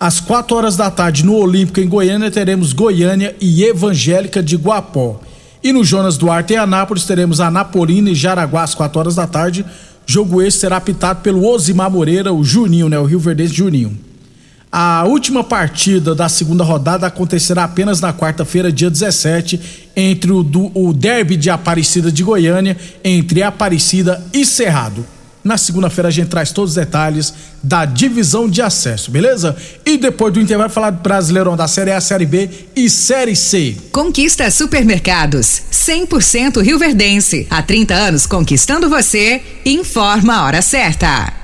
Às 0.00 0.18
4 0.18 0.56
horas 0.56 0.78
da 0.78 0.90
tarde, 0.90 1.26
no 1.26 1.34
Olímpico, 1.34 1.78
em 1.78 1.86
Goiânia, 1.86 2.30
teremos 2.30 2.72
Goiânia 2.72 3.36
e 3.38 3.62
Evangélica 3.62 4.42
de 4.42 4.56
Guapó. 4.56 5.20
E 5.62 5.74
no 5.74 5.84
Jonas 5.84 6.16
Duarte, 6.16 6.54
em 6.54 6.56
Anápolis, 6.56 7.04
teremos 7.04 7.38
Anapolina 7.38 8.08
e 8.08 8.14
Jaraguá 8.14 8.62
às 8.62 8.74
4 8.74 8.98
horas 8.98 9.14
da 9.16 9.26
tarde. 9.26 9.62
Jogo 10.06 10.40
esse 10.40 10.56
será 10.56 10.78
apitado 10.78 11.20
pelo 11.20 11.46
Osimar 11.46 11.90
Moreira, 11.90 12.32
o 12.32 12.42
Juninho, 12.42 12.88
né? 12.88 12.98
O 12.98 13.04
Rio 13.04 13.20
Verde 13.20 13.46
Juninho. 13.48 13.94
A 14.72 15.04
última 15.04 15.44
partida 15.44 16.14
da 16.14 16.30
segunda 16.30 16.64
rodada 16.64 17.06
acontecerá 17.06 17.64
apenas 17.64 18.00
na 18.00 18.10
quarta-feira, 18.10 18.72
dia 18.72 18.88
17, 18.88 19.60
entre 19.94 20.32
o, 20.32 20.42
do, 20.42 20.70
o 20.74 20.94
derby 20.94 21.36
de 21.36 21.50
Aparecida 21.50 22.10
de 22.10 22.24
Goiânia, 22.24 22.74
entre 23.04 23.42
Aparecida 23.42 24.24
e 24.32 24.46
Cerrado. 24.46 25.04
Na 25.42 25.56
segunda-feira 25.56 26.08
a 26.08 26.10
gente 26.10 26.28
traz 26.28 26.52
todos 26.52 26.72
os 26.72 26.76
detalhes 26.76 27.32
da 27.62 27.84
divisão 27.84 28.48
de 28.48 28.60
acesso, 28.60 29.10
beleza? 29.10 29.56
E 29.84 29.96
depois 29.96 30.32
do 30.32 30.40
intervalo 30.40 30.70
falar 30.70 30.90
do 30.90 31.02
Brasileirão 31.02 31.56
da 31.56 31.66
Série 31.66 31.92
A, 31.92 32.00
Série 32.00 32.26
B 32.26 32.48
e 32.76 32.90
Série 32.90 33.34
C. 33.34 33.76
Conquista 33.90 34.50
Supermercados, 34.50 35.62
100% 35.72 36.62
Rio 36.62 36.78
Verdense. 36.78 37.46
Há 37.48 37.62
30 37.62 37.94
anos 37.94 38.26
conquistando 38.26 38.90
você. 38.90 39.40
Informa 39.64 40.36
a 40.36 40.44
hora 40.44 40.62
certa. 40.62 41.39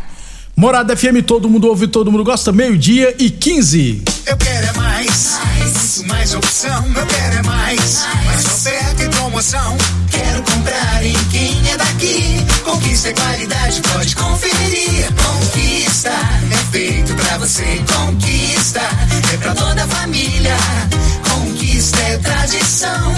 Morada 0.59 0.97
FM, 0.97 1.23
todo 1.27 1.51
mundo 1.51 1.69
ouve, 1.69 1.87
todo 1.87 2.11
mundo 2.11 2.25
gosta. 2.25 2.51
Meio-dia 2.51 3.15
e 3.19 3.29
15. 3.29 4.03
Eu 4.25 4.39
quero 4.39 4.67
é 4.67 4.73
mais, 4.73 5.39
mais, 5.45 6.03
mais 6.07 6.35
opção. 6.35 6.83
Eu 6.97 7.07
quero 7.07 7.37
é 7.37 7.43
mais, 7.43 8.07
mais 8.25 8.47
oferta 8.47 9.05
e 9.05 9.09
promoção. 9.11 9.77
Quero 10.11 10.43
comprar 10.45 11.05
em 11.05 11.13
quem 11.31 11.71
é 11.71 11.77
daqui. 11.77 12.47
Conquista 12.65 13.11
é 13.11 13.13
qualidade, 13.13 13.83
pode 13.93 14.17
conferir. 14.17 15.13
Conquista 15.23 16.09
é 16.51 16.73
feito 16.73 17.15
pra 17.15 17.37
você. 17.37 17.85
Conquista 17.95 18.81
é 19.35 19.37
pra 19.37 19.55
toda 19.55 19.85
a 19.85 19.87
família. 19.89 20.57
É 21.95 22.19
tradição. 22.19 23.15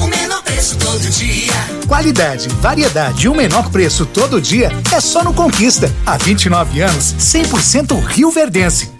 O 0.00 0.06
menor 0.06 0.42
preço 0.42 0.76
todo 0.76 1.00
dia. 1.10 1.52
Qualidade, 1.88 2.48
variedade 2.60 3.26
e 3.26 3.28
o 3.28 3.34
menor 3.34 3.70
preço 3.70 4.04
todo 4.04 4.40
dia 4.40 4.70
é 4.92 5.00
só 5.00 5.24
no 5.24 5.32
Conquista. 5.32 5.90
Há 6.04 6.16
29 6.16 6.80
anos, 6.82 7.14
100% 7.18 7.98
Rio 8.04 8.30
Verdense. 8.30 8.93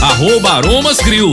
arroba 0.00 0.56
Aromas 0.58 0.98
Grill. 1.02 1.32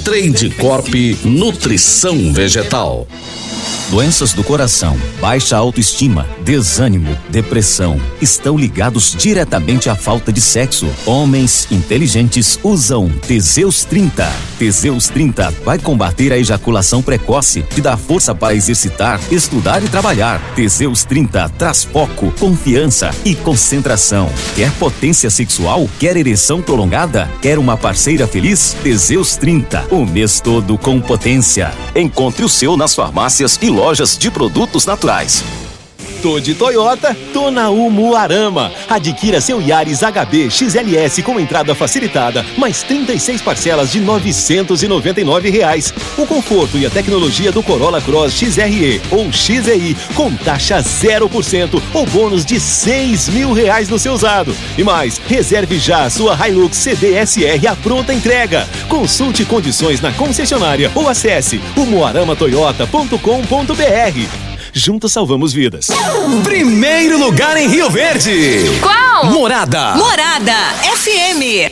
Trade 0.00 0.50
Corp 0.58 0.94
Nutrição 1.24 2.32
Vegetal. 2.32 3.06
Doenças 3.90 4.32
do 4.32 4.42
coração, 4.42 4.96
baixa 5.20 5.54
autoestima, 5.54 6.26
desânimo, 6.42 7.14
depressão 7.28 8.00
estão 8.22 8.56
ligados 8.56 9.14
diretamente 9.14 9.90
à 9.90 9.94
falta 9.94 10.32
de 10.32 10.40
sexo. 10.40 10.88
Homens 11.04 11.68
inteligentes 11.70 12.58
usam 12.62 13.10
Teseus 13.10 13.84
30. 13.84 14.26
Teseus 14.58 15.08
30 15.08 15.50
vai 15.62 15.78
combater 15.78 16.32
a 16.32 16.38
ejaculação 16.38 17.02
precoce, 17.02 17.62
te 17.62 17.82
dá 17.82 17.94
força 17.98 18.34
para 18.34 18.54
exercitar, 18.54 19.20
estudar 19.30 19.84
e 19.84 19.88
trabalhar. 19.88 20.40
Teseus 20.54 21.04
30 21.04 21.50
traz 21.50 21.84
foco, 21.84 22.32
confiança 22.40 23.10
e 23.26 23.34
concentração. 23.34 24.30
Quer 24.56 24.72
potência 24.72 25.28
sexual? 25.28 25.86
Quer 26.00 26.16
ereção 26.16 26.62
prolongada? 26.62 27.30
Quer 27.42 27.58
uma 27.58 27.76
parceira 27.76 28.26
feliz? 28.26 28.74
Teseus 28.82 29.36
30, 29.36 29.81
o 29.90 30.04
mês 30.04 30.40
todo 30.40 30.76
com 30.78 31.00
potência. 31.00 31.72
Encontre 31.94 32.44
o 32.44 32.48
seu 32.48 32.76
nas 32.76 32.94
farmácias 32.94 33.58
e 33.60 33.68
lojas 33.68 34.16
de 34.16 34.30
produtos 34.30 34.86
naturais. 34.86 35.44
Tô 36.22 36.38
de 36.38 36.54
Toyota, 36.54 37.16
tô 37.32 37.50
na 37.50 37.68
Umuarama. 37.68 38.70
Adquira 38.88 39.40
seu 39.40 39.60
Yaris 39.60 40.02
HB 40.02 40.52
XLS 40.52 41.20
com 41.20 41.40
entrada 41.40 41.74
facilitada, 41.74 42.46
mais 42.56 42.84
36 42.84 43.42
parcelas 43.42 43.90
de 43.90 43.98
999 43.98 45.50
reais. 45.50 45.92
O 46.16 46.24
conforto 46.24 46.78
e 46.78 46.86
a 46.86 46.90
tecnologia 46.90 47.50
do 47.50 47.60
Corolla 47.60 48.00
Cross 48.00 48.34
XRE 48.34 49.02
ou 49.10 49.32
XEI 49.32 49.96
com 50.14 50.32
taxa 50.32 50.78
0% 50.78 51.82
ou 51.92 52.06
bônus 52.06 52.44
de 52.44 52.60
6 52.60 53.30
mil 53.30 53.52
reais 53.52 53.88
no 53.88 53.98
seu 53.98 54.12
usado. 54.12 54.54
E 54.78 54.84
mais, 54.84 55.20
reserve 55.26 55.76
já 55.76 56.04
a 56.04 56.10
sua 56.10 56.38
Hilux 56.46 56.76
CDSR 56.76 57.66
à 57.66 57.74
pronta 57.74 58.14
entrega. 58.14 58.68
Consulte 58.88 59.44
condições 59.44 60.00
na 60.00 60.12
concessionária 60.12 60.88
ou 60.94 61.08
acesse 61.08 61.60
umuaramatoyota.com.br. 61.76 64.51
Juntos 64.74 65.12
salvamos 65.12 65.52
vidas. 65.52 65.88
Primeiro 66.44 67.18
lugar 67.18 67.56
em 67.56 67.68
Rio 67.68 67.90
Verde. 67.90 68.80
Qual? 68.80 69.26
Morada. 69.26 69.94
Morada 69.96 70.56
FM. 70.96 71.71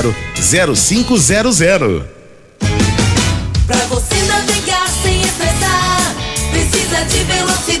0500. 0.35 2.03
Pra 3.67 3.77
você 3.87 4.15
navegar 4.23 4.87
sem 5.03 5.21
estressar, 5.21 6.15
precisa 6.51 7.03
de 7.05 7.23
velocidade 7.23 7.80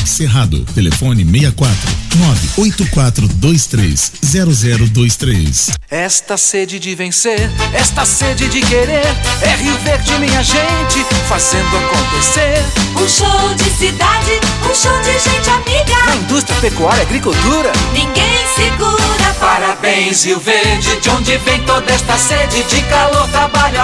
Cerrado. 0.05 0.63
Telefone 0.73 1.23
64 1.23 1.77
98423 2.17 4.11
0023. 4.21 5.71
Esta 5.89 6.37
sede 6.37 6.79
de 6.79 6.95
vencer, 6.95 7.49
esta 7.73 8.05
sede 8.05 8.47
de 8.47 8.61
querer, 8.61 9.05
é 9.41 9.55
Rio 9.55 9.77
Verde, 9.79 10.11
minha 10.19 10.43
gente, 10.43 11.05
fazendo 11.27 11.77
acontecer. 11.77 12.63
Um 12.95 13.07
show 13.07 13.53
de 13.55 13.69
cidade, 13.71 14.39
um 14.69 14.75
show 14.75 15.01
de 15.01 15.13
gente 15.13 15.49
amiga. 15.49 16.05
Na 16.05 16.15
indústria, 16.15 16.59
pecuária 16.61 17.01
e 17.01 17.05
agricultura. 17.05 17.71
Ninguém 17.93 18.37
segura. 18.55 19.01
Parabéns, 19.39 20.23
Rio 20.23 20.39
Verde, 20.39 20.99
de 21.01 21.09
onde 21.09 21.37
vem 21.39 21.63
toda 21.63 21.91
esta 21.91 22.17
sede 22.17 22.63
de 22.63 22.81
calor, 22.83 23.27
trabalho, 23.29 23.80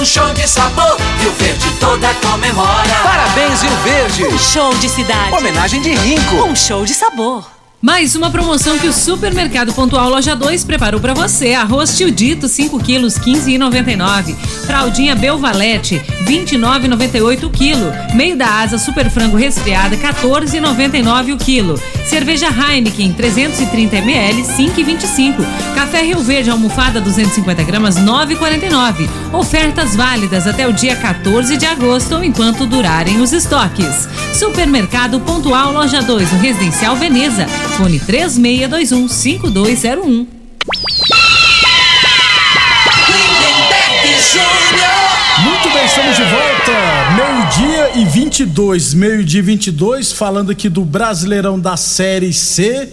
um 0.00 0.04
show 0.04 0.32
de 0.32 0.48
sabor. 0.48 0.96
Rio 1.20 1.32
Verde 1.32 1.70
toda 1.78 2.14
comemora. 2.14 2.94
Parabéns, 3.02 3.60
Rio 3.60 3.76
Verde. 3.84 4.24
Um 4.24 4.38
show 4.38 4.74
de 4.78 4.88
cidade. 4.88 5.34
Homenagem 5.34 5.82
de 5.82 5.94
Rinco. 5.94 6.36
Um 6.36 6.56
show 6.56 6.86
de 6.86 6.94
sabor. 6.94 7.59
Mais 7.82 8.14
uma 8.14 8.30
promoção 8.30 8.78
que 8.78 8.86
o 8.86 8.92
Supermercado 8.92 9.72
Pontual 9.72 10.10
Loja 10.10 10.36
2 10.36 10.64
preparou 10.64 11.00
para 11.00 11.14
você. 11.14 11.54
Arroz 11.54 11.96
tio 11.96 12.10
dito 12.10 12.46
5 12.46 12.78
quilos 12.78 13.18
15,99. 13.18 14.34
Fraldinha 14.66 15.16
Belvalete 15.16 15.98
29,98 16.26 17.44
o 17.44 17.48
quilo. 17.48 17.90
Meio 18.12 18.36
da 18.36 18.60
asa 18.60 18.76
Super 18.76 19.08
Frango 19.08 19.38
resfriada 19.38 19.96
14,99 19.96 21.32
o 21.32 21.38
quilo. 21.38 21.80
Cerveja 22.04 22.48
Heineken 22.48 23.14
330 23.14 23.96
ml 23.96 24.42
5,25. 24.42 25.36
Café 25.74 26.02
Rio 26.02 26.20
Verde 26.20 26.50
almofada 26.50 27.00
250 27.00 27.62
gramas 27.62 27.96
9,49. 27.96 29.08
Ofertas 29.32 29.96
válidas 29.96 30.46
até 30.46 30.68
o 30.68 30.72
dia 30.74 30.96
14 30.96 31.56
de 31.56 31.64
agosto 31.64 32.16
ou 32.16 32.22
enquanto 32.22 32.66
durarem 32.66 33.22
os 33.22 33.32
estoques. 33.32 34.06
Supermercado 34.34 35.18
Pontual 35.20 35.72
Loja 35.72 36.02
2 36.02 36.30
no 36.32 36.38
Residencial 36.40 36.94
Veneza. 36.96 37.46
Fone 37.76 37.98
3621 38.00 39.08
5201. 39.08 40.26
Muito 45.42 45.70
bem, 45.72 45.84
estamos 45.86 46.16
de 46.16 46.22
volta. 46.22 46.72
Meio-dia 47.16 47.98
e 48.00 48.04
22, 48.04 48.94
meio-dia 48.94 49.40
e 49.40 49.42
22, 49.42 50.12
falando 50.12 50.50
aqui 50.50 50.68
do 50.68 50.84
Brasileirão 50.84 51.58
da 51.58 51.76
Série 51.76 52.32
C. 52.32 52.88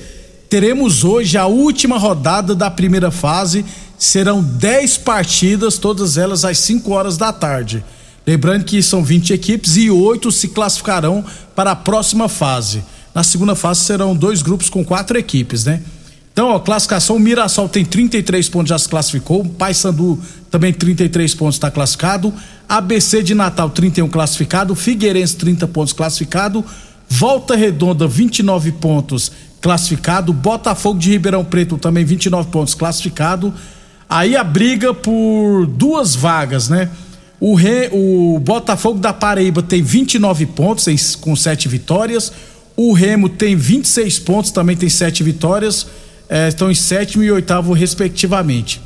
Teremos 0.50 1.04
hoje 1.04 1.38
a 1.38 1.46
última 1.46 1.98
rodada 1.98 2.56
da 2.56 2.72
primeira 2.72 3.12
fase. 3.12 3.66
Serão 3.98 4.42
10 4.42 5.00
partidas, 5.00 5.78
todas 5.78 6.18
elas 6.18 6.46
às 6.46 6.60
5 6.60 6.92
horas 6.92 7.18
da 7.18 7.34
tarde. 7.34 7.84
Lembrando 8.26 8.66
que 8.66 8.82
são 8.84 9.04
20 9.04 9.34
equipes 9.34 9.78
e 9.78 9.90
oito 9.90 10.32
se 10.32 10.50
classificarão 10.50 11.24
para 11.56 11.72
a 11.72 11.76
próxima 11.76 12.30
fase. 12.30 12.84
Na 13.18 13.24
segunda 13.24 13.56
fase 13.56 13.80
serão 13.80 14.16
dois 14.16 14.44
grupos 14.44 14.70
com 14.70 14.86
quatro 14.86 15.18
equipes, 15.18 15.66
né? 15.66 15.82
Então, 16.32 16.50
ó, 16.50 16.60
classificação: 16.60 17.16
o 17.16 17.20
Mirassol 17.20 17.68
tem 17.68 17.84
33 17.84 18.48
pontos, 18.48 18.70
já 18.70 18.78
se 18.78 18.88
classificou. 18.88 19.44
Paysandu 19.44 20.20
também 20.52 20.72
33 20.72 21.34
pontos, 21.34 21.56
está 21.56 21.72
classificado. 21.72 22.32
ABC 22.70 23.24
de 23.24 23.34
Natal, 23.34 23.72
31 23.72 24.08
classificado. 24.08 24.76
Figueirense, 24.76 25.36
30 25.36 25.68
pontos, 25.68 25.94
classificado. 25.94 26.64
Volta 27.10 27.56
Redonda, 27.56 28.08
29 28.08 28.74
pontos, 28.74 29.32
classificado. 29.60 30.32
Botafogo 30.32 31.00
de 31.00 31.10
Ribeirão 31.10 31.44
Preto, 31.44 31.76
também 31.76 32.06
29 32.06 32.52
pontos, 32.52 32.76
classificado. 32.76 33.52
Aí 34.08 34.36
a 34.36 34.44
briga 34.44 34.94
por 34.94 35.66
duas 35.66 36.14
vagas, 36.14 36.70
né? 36.70 36.88
O, 37.40 37.56
Re, 37.56 37.90
o 37.92 38.40
Botafogo 38.40 39.00
da 39.00 39.12
Paraíba 39.12 39.64
tem 39.64 39.82
29 39.82 40.46
pontos, 40.46 41.16
com 41.16 41.36
sete 41.36 41.68
vitórias. 41.68 42.32
O 42.78 42.94
Remo 42.94 43.28
tem 43.28 43.56
26 43.56 44.20
pontos, 44.20 44.52
também 44.52 44.78
tem 44.78 44.88
sete 44.88 45.24
vitórias 45.24 45.88
é, 46.30 46.48
estão 46.48 46.70
em 46.70 46.76
sétimo 46.76 47.24
e 47.24 47.32
oitavo, 47.32 47.74
respectivamente. 47.74 48.82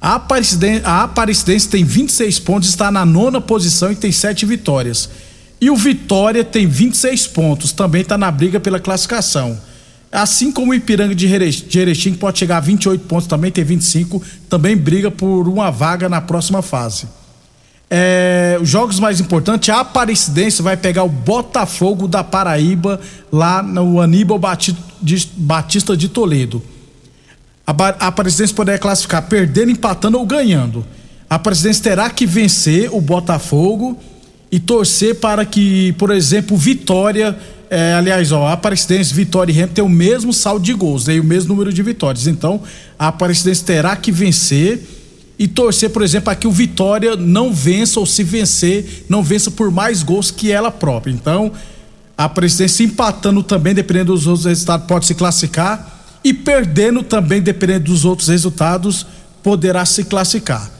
A 0.00 0.14
Aparecidense, 0.14 0.82
a 0.84 1.02
Aparecidense 1.04 1.68
tem 1.68 1.84
26 1.84 2.38
pontos, 2.40 2.68
está 2.68 2.90
na 2.90 3.04
nona 3.04 3.40
posição 3.40 3.92
e 3.92 3.96
tem 3.96 4.10
sete 4.10 4.46
vitórias. 4.46 5.08
E 5.60 5.70
o 5.70 5.76
Vitória 5.76 6.42
tem 6.42 6.66
26 6.66 7.26
pontos, 7.28 7.70
também 7.70 8.00
está 8.00 8.16
na 8.16 8.30
briga 8.30 8.58
pela 8.58 8.80
classificação. 8.80 9.60
Assim 10.10 10.50
como 10.50 10.72
o 10.72 10.74
Ipiranga 10.74 11.14
de 11.14 11.26
Erechim, 11.26 12.12
que 12.12 12.18
pode 12.18 12.38
chegar 12.38 12.56
a 12.56 12.60
28 12.60 13.04
pontos, 13.04 13.26
também 13.28 13.52
tem 13.52 13.62
25, 13.62 14.22
também 14.48 14.76
briga 14.76 15.10
por 15.10 15.46
uma 15.46 15.70
vaga 15.70 16.08
na 16.08 16.20
próxima 16.20 16.62
fase. 16.62 17.06
É, 17.92 18.56
os 18.62 18.68
jogos 18.68 19.00
mais 19.00 19.18
importantes, 19.18 19.68
a 19.68 19.80
Aparecidense 19.80 20.62
vai 20.62 20.76
pegar 20.76 21.02
o 21.02 21.08
Botafogo 21.08 22.06
da 22.06 22.22
Paraíba 22.22 23.00
lá 23.32 23.62
no 23.62 24.00
Aníbal 24.00 24.38
Batista 24.38 25.96
de 25.96 26.08
Toledo 26.08 26.62
a, 27.78 28.08
a 28.08 28.12
presidência 28.12 28.54
poderá 28.54 28.78
classificar 28.78 29.22
perdendo, 29.28 29.70
empatando 29.70 30.18
ou 30.18 30.26
ganhando. 30.26 30.84
A 31.28 31.38
presidência 31.38 31.84
terá 31.84 32.10
que 32.10 32.26
vencer 32.26 32.92
o 32.92 33.00
Botafogo 33.00 33.98
e 34.50 34.58
torcer 34.58 35.16
para 35.16 35.44
que, 35.44 35.92
por 35.92 36.10
exemplo, 36.10 36.56
Vitória, 36.56 37.38
é, 37.70 37.94
aliás, 37.94 38.32
ó, 38.32 38.46
a 38.48 38.54
Aparecidense, 38.54 39.14
Vitória 39.14 39.52
e 39.52 39.54
Remo 39.54 39.72
tem 39.72 39.84
o 39.84 39.88
mesmo 39.88 40.32
saldo 40.32 40.64
de 40.64 40.74
gols, 40.74 41.06
né, 41.06 41.14
e 41.14 41.20
o 41.20 41.24
mesmo 41.24 41.50
número 41.50 41.72
de 41.72 41.82
vitórias. 41.82 42.26
Então, 42.26 42.60
a 42.98 43.08
Aparecidense 43.08 43.64
terá 43.64 43.94
que 43.94 44.10
vencer 44.10 44.82
e 45.40 45.48
torcer, 45.48 45.88
por 45.88 46.02
exemplo, 46.02 46.36
que 46.36 46.46
o 46.46 46.52
Vitória 46.52 47.16
não 47.16 47.50
vença 47.50 47.98
ou 47.98 48.04
se 48.04 48.22
vencer, 48.22 49.06
não 49.08 49.22
vença 49.22 49.50
por 49.50 49.70
mais 49.70 50.02
gols 50.02 50.30
que 50.30 50.52
ela 50.52 50.70
própria. 50.70 51.10
Então, 51.10 51.50
a 52.16 52.24
Aparecidense 52.24 52.84
empatando 52.84 53.42
também, 53.42 53.72
dependendo 53.72 54.12
dos 54.12 54.26
outros 54.26 54.44
resultados, 54.44 54.86
pode 54.86 55.06
se 55.06 55.14
classificar 55.14 56.04
e 56.22 56.34
perdendo 56.34 57.02
também, 57.02 57.40
dependendo 57.40 57.84
dos 57.84 58.04
outros 58.04 58.28
resultados, 58.28 59.06
poderá 59.42 59.86
se 59.86 60.04
classificar. 60.04 60.70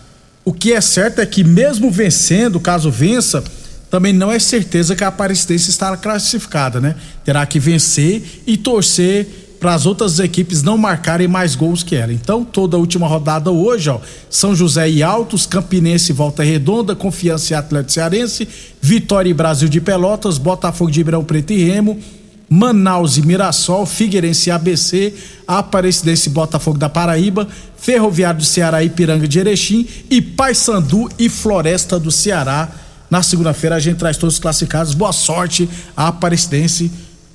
O 0.44 0.52
que 0.52 0.74
é 0.74 0.80
certo 0.82 1.22
é 1.22 1.26
que, 1.26 1.42
mesmo 1.42 1.90
vencendo, 1.90 2.60
caso 2.60 2.90
vença, 2.90 3.42
também 3.90 4.12
não 4.12 4.30
é 4.30 4.38
certeza 4.38 4.94
que 4.94 5.02
a 5.02 5.08
Aparecidense 5.08 5.70
estará 5.70 5.96
classificada, 5.96 6.82
né? 6.82 6.96
Terá 7.24 7.46
que 7.46 7.58
vencer 7.58 8.42
e 8.46 8.58
torcer 8.58 9.49
para 9.60 9.74
as 9.74 9.84
outras 9.84 10.18
equipes 10.18 10.62
não 10.62 10.78
marcarem 10.78 11.28
mais 11.28 11.54
gols 11.54 11.82
que 11.82 11.94
ela. 11.94 12.14
Então, 12.14 12.42
toda 12.42 12.78
a 12.78 12.80
última 12.80 13.06
rodada 13.06 13.50
hoje, 13.50 13.90
ó, 13.90 14.00
São 14.30 14.56
José 14.56 14.88
e 14.88 15.02
Altos, 15.02 15.44
Campinense 15.44 16.12
e 16.12 16.14
Volta 16.14 16.42
Redonda, 16.42 16.96
Confiança 16.96 17.52
e 17.52 17.56
Atlético 17.56 17.92
Cearense, 17.92 18.48
Vitória 18.80 19.28
e 19.28 19.34
Brasil 19.34 19.68
de 19.68 19.78
Pelotas, 19.78 20.38
Botafogo 20.38 20.90
de 20.90 21.00
Ribeirão 21.00 21.22
Preto 21.22 21.52
e 21.52 21.62
Remo, 21.62 22.00
Manaus 22.48 23.18
e 23.18 23.22
Mirassol, 23.22 23.84
Figueirense 23.84 24.48
e 24.48 24.50
ABC, 24.50 25.14
Aparecidense 25.46 26.30
e 26.30 26.32
Botafogo 26.32 26.78
da 26.78 26.88
Paraíba, 26.88 27.46
Ferroviário 27.76 28.40
do 28.40 28.46
Ceará 28.46 28.82
e 28.82 28.88
Piranga 28.88 29.28
de 29.28 29.38
Erechim 29.38 29.86
e 30.08 30.22
Paysandu 30.22 31.08
e 31.18 31.28
Floresta 31.28 31.98
do 31.98 32.10
Ceará. 32.10 32.68
Na 33.10 33.22
segunda-feira 33.22 33.76
a 33.76 33.78
gente 33.78 33.98
traz 33.98 34.16
todos 34.16 34.36
os 34.36 34.40
classificados. 34.40 34.94
Boa 34.94 35.12
sorte 35.12 35.68
a 35.94 36.08
Aparecidense. 36.08 36.90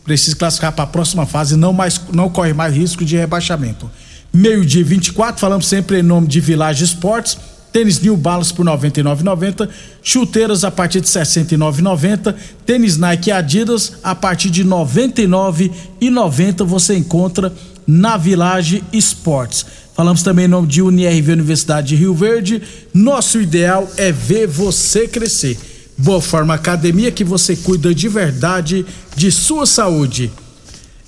Precisa 0.06 0.36
classificar 0.36 0.72
para 0.72 0.86
a 0.86 0.88
próxima 0.88 1.26
fase, 1.26 1.58
não 1.58 1.74
mais 1.74 2.00
não 2.14 2.30
corre 2.30 2.54
mais 2.54 2.74
risco 2.74 3.04
de 3.04 3.18
rebaixamento. 3.18 3.92
Meio-dia 4.32 4.84
24, 4.84 5.42
falamos 5.42 5.68
sempre 5.68 6.00
em 6.00 6.04
nome 6.04 6.28
de 6.28 6.40
Village 6.40 6.84
Esportes 6.84 7.38
Tênis 7.76 8.00
New 8.00 8.16
Balance 8.16 8.54
por 8.54 8.66
99,90, 8.66 9.68
chuteiras 10.02 10.64
a 10.64 10.72
partir 10.72 11.02
de 11.02 11.08
69,90, 11.08 12.34
tênis 12.66 12.96
Nike 12.96 13.32
Adidas 13.32 13.98
a 14.02 14.16
partir 14.16 14.50
de 14.50 14.64
99,90 14.64 16.64
você 16.64 16.96
encontra 16.96 17.52
na 17.86 18.16
Village 18.16 18.82
Esportes. 18.94 19.66
Falamos 19.94 20.24
também 20.24 20.46
em 20.46 20.48
nome 20.48 20.70
de 20.70 20.82
UniRV 20.82 21.34
Universidade 21.34 21.90
de 21.90 21.98
Rio 21.98 22.16
Verde. 22.16 22.62
Nosso 22.94 23.42
ideal 23.42 23.92
é 23.98 24.10
ver 24.10 24.48
você 24.48 25.06
crescer. 25.06 25.58
Boa 25.98 26.22
Forma 26.22 26.54
Academia 26.54 27.12
que 27.12 27.24
você 27.24 27.56
cuida 27.56 27.94
de 27.96 28.10
verdade 28.10 28.86
de 29.16 29.32
sua 29.32 29.66
saúde. 29.66 30.32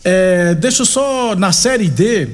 É, 0.03 0.55
deixa 0.55 0.83
eu 0.83 0.85
só 0.85 1.35
na 1.35 1.51
série 1.51 1.89
D 1.89 2.29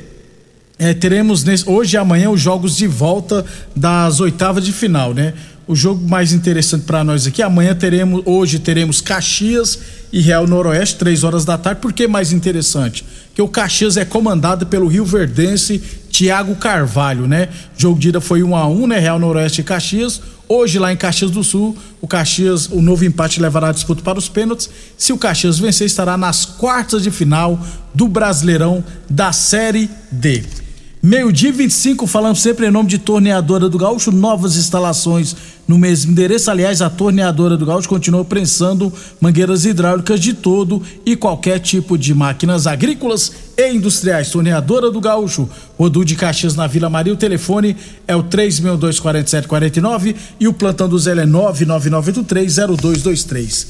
é, 0.78 0.94
teremos 0.94 1.44
nesse, 1.44 1.70
hoje 1.70 1.96
e 1.96 1.98
amanhã 1.98 2.30
os 2.30 2.42
jogos 2.42 2.76
de 2.76 2.88
volta 2.88 3.46
das 3.76 4.20
oitavas 4.20 4.66
de 4.66 4.74
final, 4.74 5.14
né? 5.14 5.34
O 5.66 5.76
jogo 5.76 6.06
mais 6.08 6.34
interessante 6.34 6.84
para 6.84 7.04
nós 7.06 7.26
aqui, 7.26 7.42
amanhã 7.42 7.74
teremos, 7.74 8.22
hoje 8.26 8.60
teremos 8.60 9.00
Caxias 9.00 9.80
e 10.12 10.20
Real 10.20 10.46
Noroeste, 10.46 10.98
três 10.98 11.24
horas 11.24 11.46
da 11.46 11.58
tarde. 11.58 11.80
Por 11.80 11.94
que 11.94 12.06
mais 12.06 12.34
interessante? 12.34 13.06
Que 13.34 13.42
o 13.42 13.48
Caxias 13.48 13.96
é 13.96 14.04
comandado 14.04 14.66
pelo 14.66 14.88
Rio 14.88 15.06
Verdense 15.06 15.82
Thiago 16.12 16.56
Carvalho, 16.58 17.28
né? 17.28 17.48
O 17.78 17.82
jogo 17.82 17.98
de 17.98 18.10
ida 18.10 18.20
foi 18.20 18.44
1 18.44 18.50
um 18.50 18.56
a 18.56 18.68
1 18.68 18.84
um, 18.84 18.88
né? 18.88 19.00
Real 19.00 19.18
Noroeste 19.18 19.62
e 19.62 19.64
Caxias. 19.64 20.22
Hoje 20.56 20.78
lá 20.78 20.94
em 20.94 20.96
Caxias 20.96 21.32
do 21.32 21.44
Sul, 21.44 21.76
o 22.00 22.08
Caxias, 22.08 22.68
o 22.68 22.80
novo 22.80 23.04
empate 23.04 23.42
levará 23.42 23.70
a 23.70 23.72
disputa 23.72 24.04
para 24.04 24.20
os 24.20 24.30
pênaltis. 24.30 24.70
Se 24.96 25.12
o 25.12 25.18
Caxias 25.18 25.58
vencer, 25.58 25.88
estará 25.88 26.16
nas 26.16 26.46
quartas 26.46 27.02
de 27.02 27.10
final 27.10 27.60
do 27.92 28.08
Brasileirão 28.08 28.84
da 29.10 29.34
Série 29.34 29.90
D. 30.12 30.63
Meio-dia 31.06 31.52
25, 31.52 32.08
falando 32.08 32.38
sempre 32.38 32.66
em 32.66 32.72
nome 32.72 32.88
de 32.88 32.98
Torneadora 32.98 33.68
do 33.68 33.78
Gaúcho, 33.78 34.10
novas 34.10 34.56
instalações 34.56 35.36
no 35.68 35.78
mesmo 35.78 36.14
endereço. 36.14 36.50
Aliás, 36.50 36.82
a 36.82 36.90
Torneadora 36.90 37.58
do 37.58 37.66
Gaúcho 37.66 37.90
continua 37.90 38.24
prensando 38.24 38.90
mangueiras 39.20 39.66
hidráulicas 39.66 40.18
de 40.18 40.34
todo 40.34 40.82
e 41.06 41.18
qualquer 41.18 41.60
tipo 41.60 41.98
de 41.98 42.14
máquinas 42.14 42.66
agrícolas 42.66 43.34
e 43.58 43.74
industriais. 43.74 44.30
Torneadora 44.30 44.90
do 44.90 45.02
Gaúcho, 45.02 45.50
Rodu 45.78 46.06
de 46.06 46.16
Caxias 46.16 46.56
na 46.56 46.68
Vila 46.68 46.90
Maria. 46.90 47.12
O 47.12 47.18
telefone 47.18 47.76
é 48.08 48.16
o 48.16 48.24
3624749 48.24 50.16
e 50.40 50.48
o 50.48 50.54
plantão 50.54 50.88
do 50.88 50.98
Zé 50.98 51.12
é 51.12 51.26
999830223. 51.26 53.68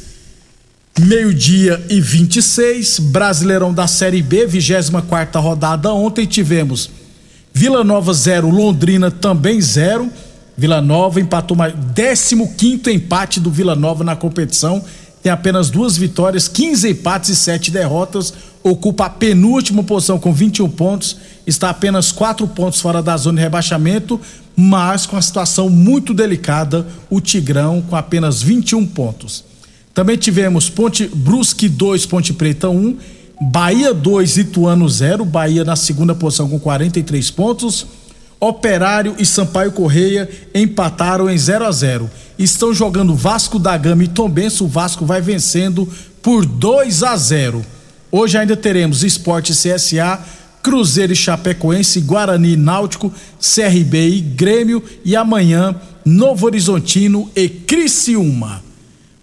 Meio-dia 0.99 1.83
e 1.89 1.99
26, 1.99 2.99
Brasileirão 2.99 3.73
da 3.73 3.87
Série 3.87 4.21
B, 4.21 4.45
24 4.45 5.09
quarta 5.09 5.39
rodada. 5.39 5.91
Ontem 5.91 6.27
tivemos 6.27 7.01
Vila 7.53 7.83
Nova 7.83 8.13
0, 8.13 8.49
Londrina 8.49 9.11
também 9.11 9.61
0. 9.61 10.09
Vila 10.57 10.81
Nova 10.81 11.21
empatou 11.21 11.55
mais. 11.55 11.73
15 11.93 12.91
empate 12.91 13.39
do 13.39 13.51
Vila 13.51 13.75
Nova 13.75 14.03
na 14.03 14.15
competição. 14.15 14.83
Tem 15.21 15.31
apenas 15.31 15.69
duas 15.69 15.95
vitórias, 15.95 16.47
15 16.47 16.89
empates 16.89 17.29
e 17.29 17.35
7 17.35 17.71
derrotas. 17.71 18.33
Ocupa 18.63 19.05
a 19.05 19.09
penúltima 19.09 19.83
posição 19.83 20.17
com 20.17 20.33
21 20.33 20.67
pontos. 20.69 21.17
Está 21.45 21.69
apenas 21.69 22.11
4 22.11 22.47
pontos 22.47 22.81
fora 22.81 23.01
da 23.03 23.15
zona 23.15 23.37
de 23.37 23.43
rebaixamento, 23.43 24.19
mas 24.55 25.05
com 25.05 25.15
a 25.15 25.21
situação 25.21 25.69
muito 25.69 26.13
delicada. 26.13 26.87
O 27.09 27.21
Tigrão 27.21 27.81
com 27.81 27.95
apenas 27.95 28.41
21 28.41 28.85
pontos. 28.87 29.45
Também 29.93 30.17
tivemos 30.17 30.69
Ponte 30.69 31.07
Brusque 31.07 31.69
2, 31.69 32.07
Ponte 32.07 32.33
Preta 32.33 32.67
1. 32.67 32.97
Bahia 33.41 33.93
2, 33.93 34.37
Ituano 34.37 34.87
0. 34.87 35.25
Bahia 35.25 35.63
na 35.63 35.75
segunda 35.75 36.13
posição 36.13 36.49
com 36.49 36.59
43 36.59 37.31
pontos. 37.31 37.85
Operário 38.39 39.15
e 39.17 39.25
Sampaio 39.25 39.71
Correia 39.71 40.29
empataram 40.53 41.29
em 41.29 41.37
0 41.37 41.65
a 41.65 41.71
0. 41.71 42.09
Estão 42.37 42.73
jogando 42.73 43.15
Vasco 43.15 43.57
da 43.57 43.77
Gama 43.77 44.03
e 44.03 44.07
Tombense. 44.07 44.63
O 44.63 44.67
Vasco 44.67 45.05
vai 45.05 45.21
vencendo 45.21 45.87
por 46.21 46.45
2 46.45 47.03
a 47.03 47.15
0. 47.15 47.63
Hoje 48.11 48.37
ainda 48.37 48.55
teremos 48.55 49.03
Esporte 49.03 49.53
CSA, 49.53 50.19
Cruzeiro 50.61 51.13
e 51.13 51.15
Chapecoense, 51.15 52.01
Guarani 52.01 52.55
Náutico, 52.55 53.11
CRB 53.39 54.09
e 54.09 54.21
Grêmio 54.21 54.83
e 55.03 55.15
amanhã 55.15 55.75
Novo 56.05 56.45
Horizontino 56.45 57.29
e 57.35 57.49
Criciúma. 57.49 58.61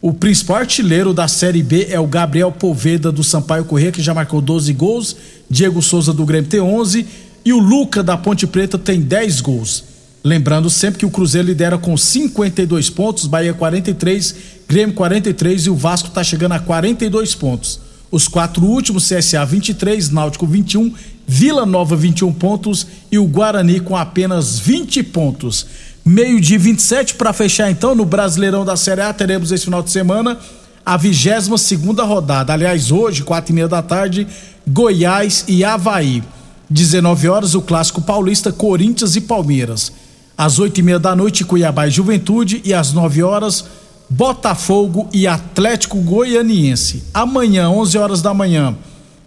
O 0.02 0.14
principal 0.14 0.56
artilheiro 0.56 1.12
da 1.12 1.28
Série 1.28 1.62
B 1.62 1.88
é 1.90 2.00
o 2.00 2.06
Gabriel 2.06 2.50
Poveda 2.50 3.12
do 3.12 3.22
Sampaio 3.22 3.66
Corrêa, 3.66 3.92
que 3.92 4.00
já 4.00 4.14
marcou 4.14 4.40
12 4.40 4.72
gols. 4.72 5.14
Diego 5.48 5.82
Souza 5.82 6.10
do 6.14 6.24
Grêmio 6.24 6.48
tem 6.48 6.58
11 6.58 7.06
e 7.44 7.52
o 7.52 7.58
Luca 7.58 8.02
da 8.02 8.16
Ponte 8.16 8.46
Preta 8.46 8.78
tem 8.78 9.02
10 9.02 9.42
gols. 9.42 9.84
Lembrando 10.24 10.70
sempre 10.70 11.00
que 11.00 11.06
o 11.06 11.10
Cruzeiro 11.10 11.48
lidera 11.48 11.76
com 11.76 11.94
52 11.98 12.88
pontos, 12.88 13.26
Bahia 13.26 13.52
43, 13.52 14.34
Grêmio 14.66 14.94
43 14.94 15.66
e 15.66 15.70
o 15.70 15.76
Vasco 15.76 16.08
está 16.08 16.24
chegando 16.24 16.52
a 16.52 16.58
42 16.58 17.34
pontos. 17.34 17.80
Os 18.10 18.26
quatro 18.26 18.64
últimos, 18.64 19.06
CSA 19.06 19.44
23, 19.44 20.08
Náutico 20.10 20.46
21, 20.46 20.94
Vila 21.26 21.66
Nova 21.66 21.94
21 21.94 22.32
pontos 22.32 22.86
e 23.12 23.18
o 23.18 23.26
Guarani 23.26 23.80
com 23.80 23.96
apenas 23.96 24.58
20 24.58 25.02
pontos. 25.04 25.66
Meio 26.04 26.40
de 26.40 26.56
27 26.56 27.14
para 27.14 27.32
fechar 27.32 27.70
então 27.70 27.94
no 27.94 28.04
Brasileirão 28.04 28.64
da 28.64 28.76
Série 28.76 29.02
A, 29.02 29.12
teremos 29.12 29.52
esse 29.52 29.64
final 29.64 29.82
de 29.82 29.90
semana 29.90 30.38
a 30.84 30.96
22 30.96 31.60
segunda 31.60 32.02
rodada. 32.04 32.52
Aliás, 32.52 32.90
hoje, 32.90 33.22
quatro 33.22 33.52
e 33.52 33.54
meia 33.54 33.68
da 33.68 33.82
tarde, 33.82 34.26
Goiás 34.66 35.44
e 35.46 35.64
Havaí. 35.64 36.22
19 36.68 37.28
horas, 37.28 37.54
o 37.54 37.62
clássico 37.62 38.00
paulista, 38.00 38.52
Corinthians 38.52 39.16
e 39.16 39.20
Palmeiras. 39.20 39.92
Às 40.38 40.58
8 40.58 40.78
e 40.78 40.82
meia 40.82 40.98
da 40.98 41.14
noite, 41.14 41.44
Cuiabá 41.44 41.86
e 41.86 41.90
Juventude. 41.90 42.62
E 42.64 42.72
às 42.72 42.92
9 42.92 43.22
horas, 43.22 43.64
Botafogo 44.08 45.08
e 45.12 45.26
Atlético 45.26 45.98
Goianiense. 45.98 47.02
Amanhã, 47.12 47.68
11 47.68 47.98
horas 47.98 48.22
da 48.22 48.32
manhã, 48.32 48.74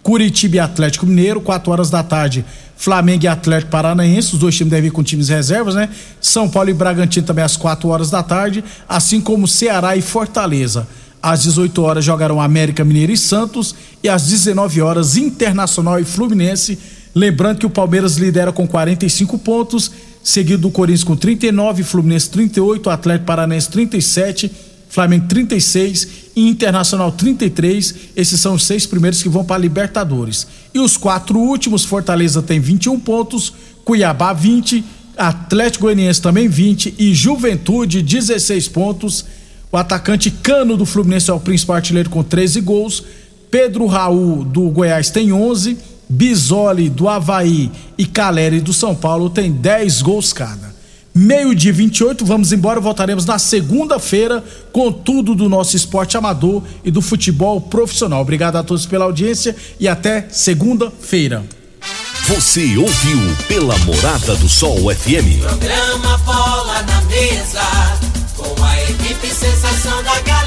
Curitiba 0.04 0.58
e 0.58 0.60
Atlético 0.60 1.08
Mineiro. 1.08 1.42
4 1.42 1.72
horas 1.72 1.89
da 1.89 2.04
tarde, 2.04 2.46
Flamengo 2.76 3.24
e 3.24 3.28
Atlético 3.28 3.72
Paranaense. 3.72 4.34
Os 4.34 4.39
dois 4.39 4.56
times 4.56 4.70
devem 4.70 4.89
ir 4.89 4.92
com 4.92 5.02
times 5.02 5.30
reservas, 5.30 5.74
né? 5.74 5.89
São 6.22 6.48
Paulo 6.48 6.70
e 6.70 6.74
Bragantino 6.74 7.26
também 7.26 7.44
às 7.44 7.58
4 7.58 7.89
horas 7.89 8.12
da 8.12 8.22
tarde. 8.22 8.63
Assim 8.88 9.20
como 9.20 9.48
Ceará 9.48 9.96
e 9.96 10.02
Fortaleza. 10.02 10.88
Às 11.22 11.44
18 11.44 11.82
horas 11.82 12.06
jogarão 12.06 12.39
América 12.42 12.84
Mineiro 12.84 13.13
e 13.13 13.18
Santos. 13.18 13.74
E 14.04 14.10
às 14.10 14.28
19 14.28 14.82
horas, 14.82 15.18
Internacional 15.18 16.00
e 16.00 16.04
Fluminense 16.04 16.78
Lembrando 17.16 17.60
que 17.60 17.66
o 17.66 17.70
Palmeiras 17.70 18.18
lidera 18.18 18.52
com 18.52 18.68
45 18.68 19.38
pontos, 19.38 19.92
seguido 20.24 20.63
do 20.63 20.72
Corinthians 20.72 21.04
com 21.04 21.16
39, 21.16 21.84
Fluminense 21.84 22.30
38, 22.32 22.89
Atlético 22.89 23.26
Paranense 23.26 23.70
37, 23.70 24.52
Flamengo 24.93 25.27
36 25.27 26.08
e 26.36 26.47
Internacional 26.47 27.12
33. 27.12 27.95
Esses 28.15 28.39
são 28.39 28.53
os 28.53 28.63
seis 28.63 28.86
primeiros 28.86 29.23
que 29.23 29.27
vão 29.27 29.43
para 29.43 29.56
a 29.56 29.60
Libertadores. 29.60 30.45
E 30.71 30.77
os 30.77 30.97
quatro 30.97 31.39
últimos, 31.39 31.84
Fortaleza 31.84 32.43
tem 32.43 32.60
21 32.60 32.99
pontos, 32.99 33.51
Cuiabá 33.84 34.34
20, 34.34 34.86
Atlético 35.17 35.86
Goianiense 35.86 36.21
também 36.21 36.47
20 36.47 36.93
e 36.99 37.12
Juventude 37.12 38.03
16 38.03 38.67
pontos. 38.67 39.25
O 39.71 39.77
atacante 39.77 40.29
Cano 40.29 40.77
do 40.77 40.86
Fluminense 40.86 41.32
é 41.32 41.34
o 41.34 41.39
principal 41.39 41.77
artilheiro 41.77 42.12
com 42.12 42.21
13 42.21 42.62
gols. 42.62 43.03
Pedro 43.49 43.88
Raul 43.88 44.43
do 44.43 44.69
Goiás 44.69 45.10
tem 45.10 45.34
11 45.34 45.75
Bisoli 46.08 46.88
do 46.88 47.10
Havaí 47.10 47.71
e 47.97 48.06
Caleri 48.06 48.62
do 48.62 48.71
São 48.71 48.93
Paulo 48.93 49.32
tem 49.32 49.51
10 49.51 50.03
gols 50.03 50.32
cada 50.32 50.72
meio-dia 51.13 51.71
28. 51.71 52.26
Vamos 52.26 52.52
embora, 52.52 52.80
voltaremos 52.80 53.26
na 53.26 53.38
segunda-feira 53.38 54.43
com 54.71 54.91
tudo 54.91 55.36
do 55.36 55.47
nosso 55.47 55.76
esporte 55.76 56.17
amador 56.17 56.63
e 56.84 56.89
do 56.89 57.02
futebol 57.02 57.62
profissional. 57.62 58.21
Obrigado 58.21 58.56
a 58.56 58.63
todos 58.63 58.86
pela 58.86 59.06
audiência 59.06 59.56
e 59.80 59.88
até 59.88 60.28
segunda-feira. 60.30 61.43
Você 62.28 62.78
ouviu 62.78 63.19
pela 63.47 63.78
Morada 63.80 64.36
do 64.36 64.47
Sol 64.47 64.78
FM. 64.95 65.41
Programa 65.41 66.17
Bola 66.19 66.82
na 66.84 67.02
Mesa, 67.02 67.62
com 68.38 68.63
a 68.63 68.82
equipe 68.84 69.28
Sensação 69.28 70.02
da 70.04 70.19
Galera. 70.21 70.42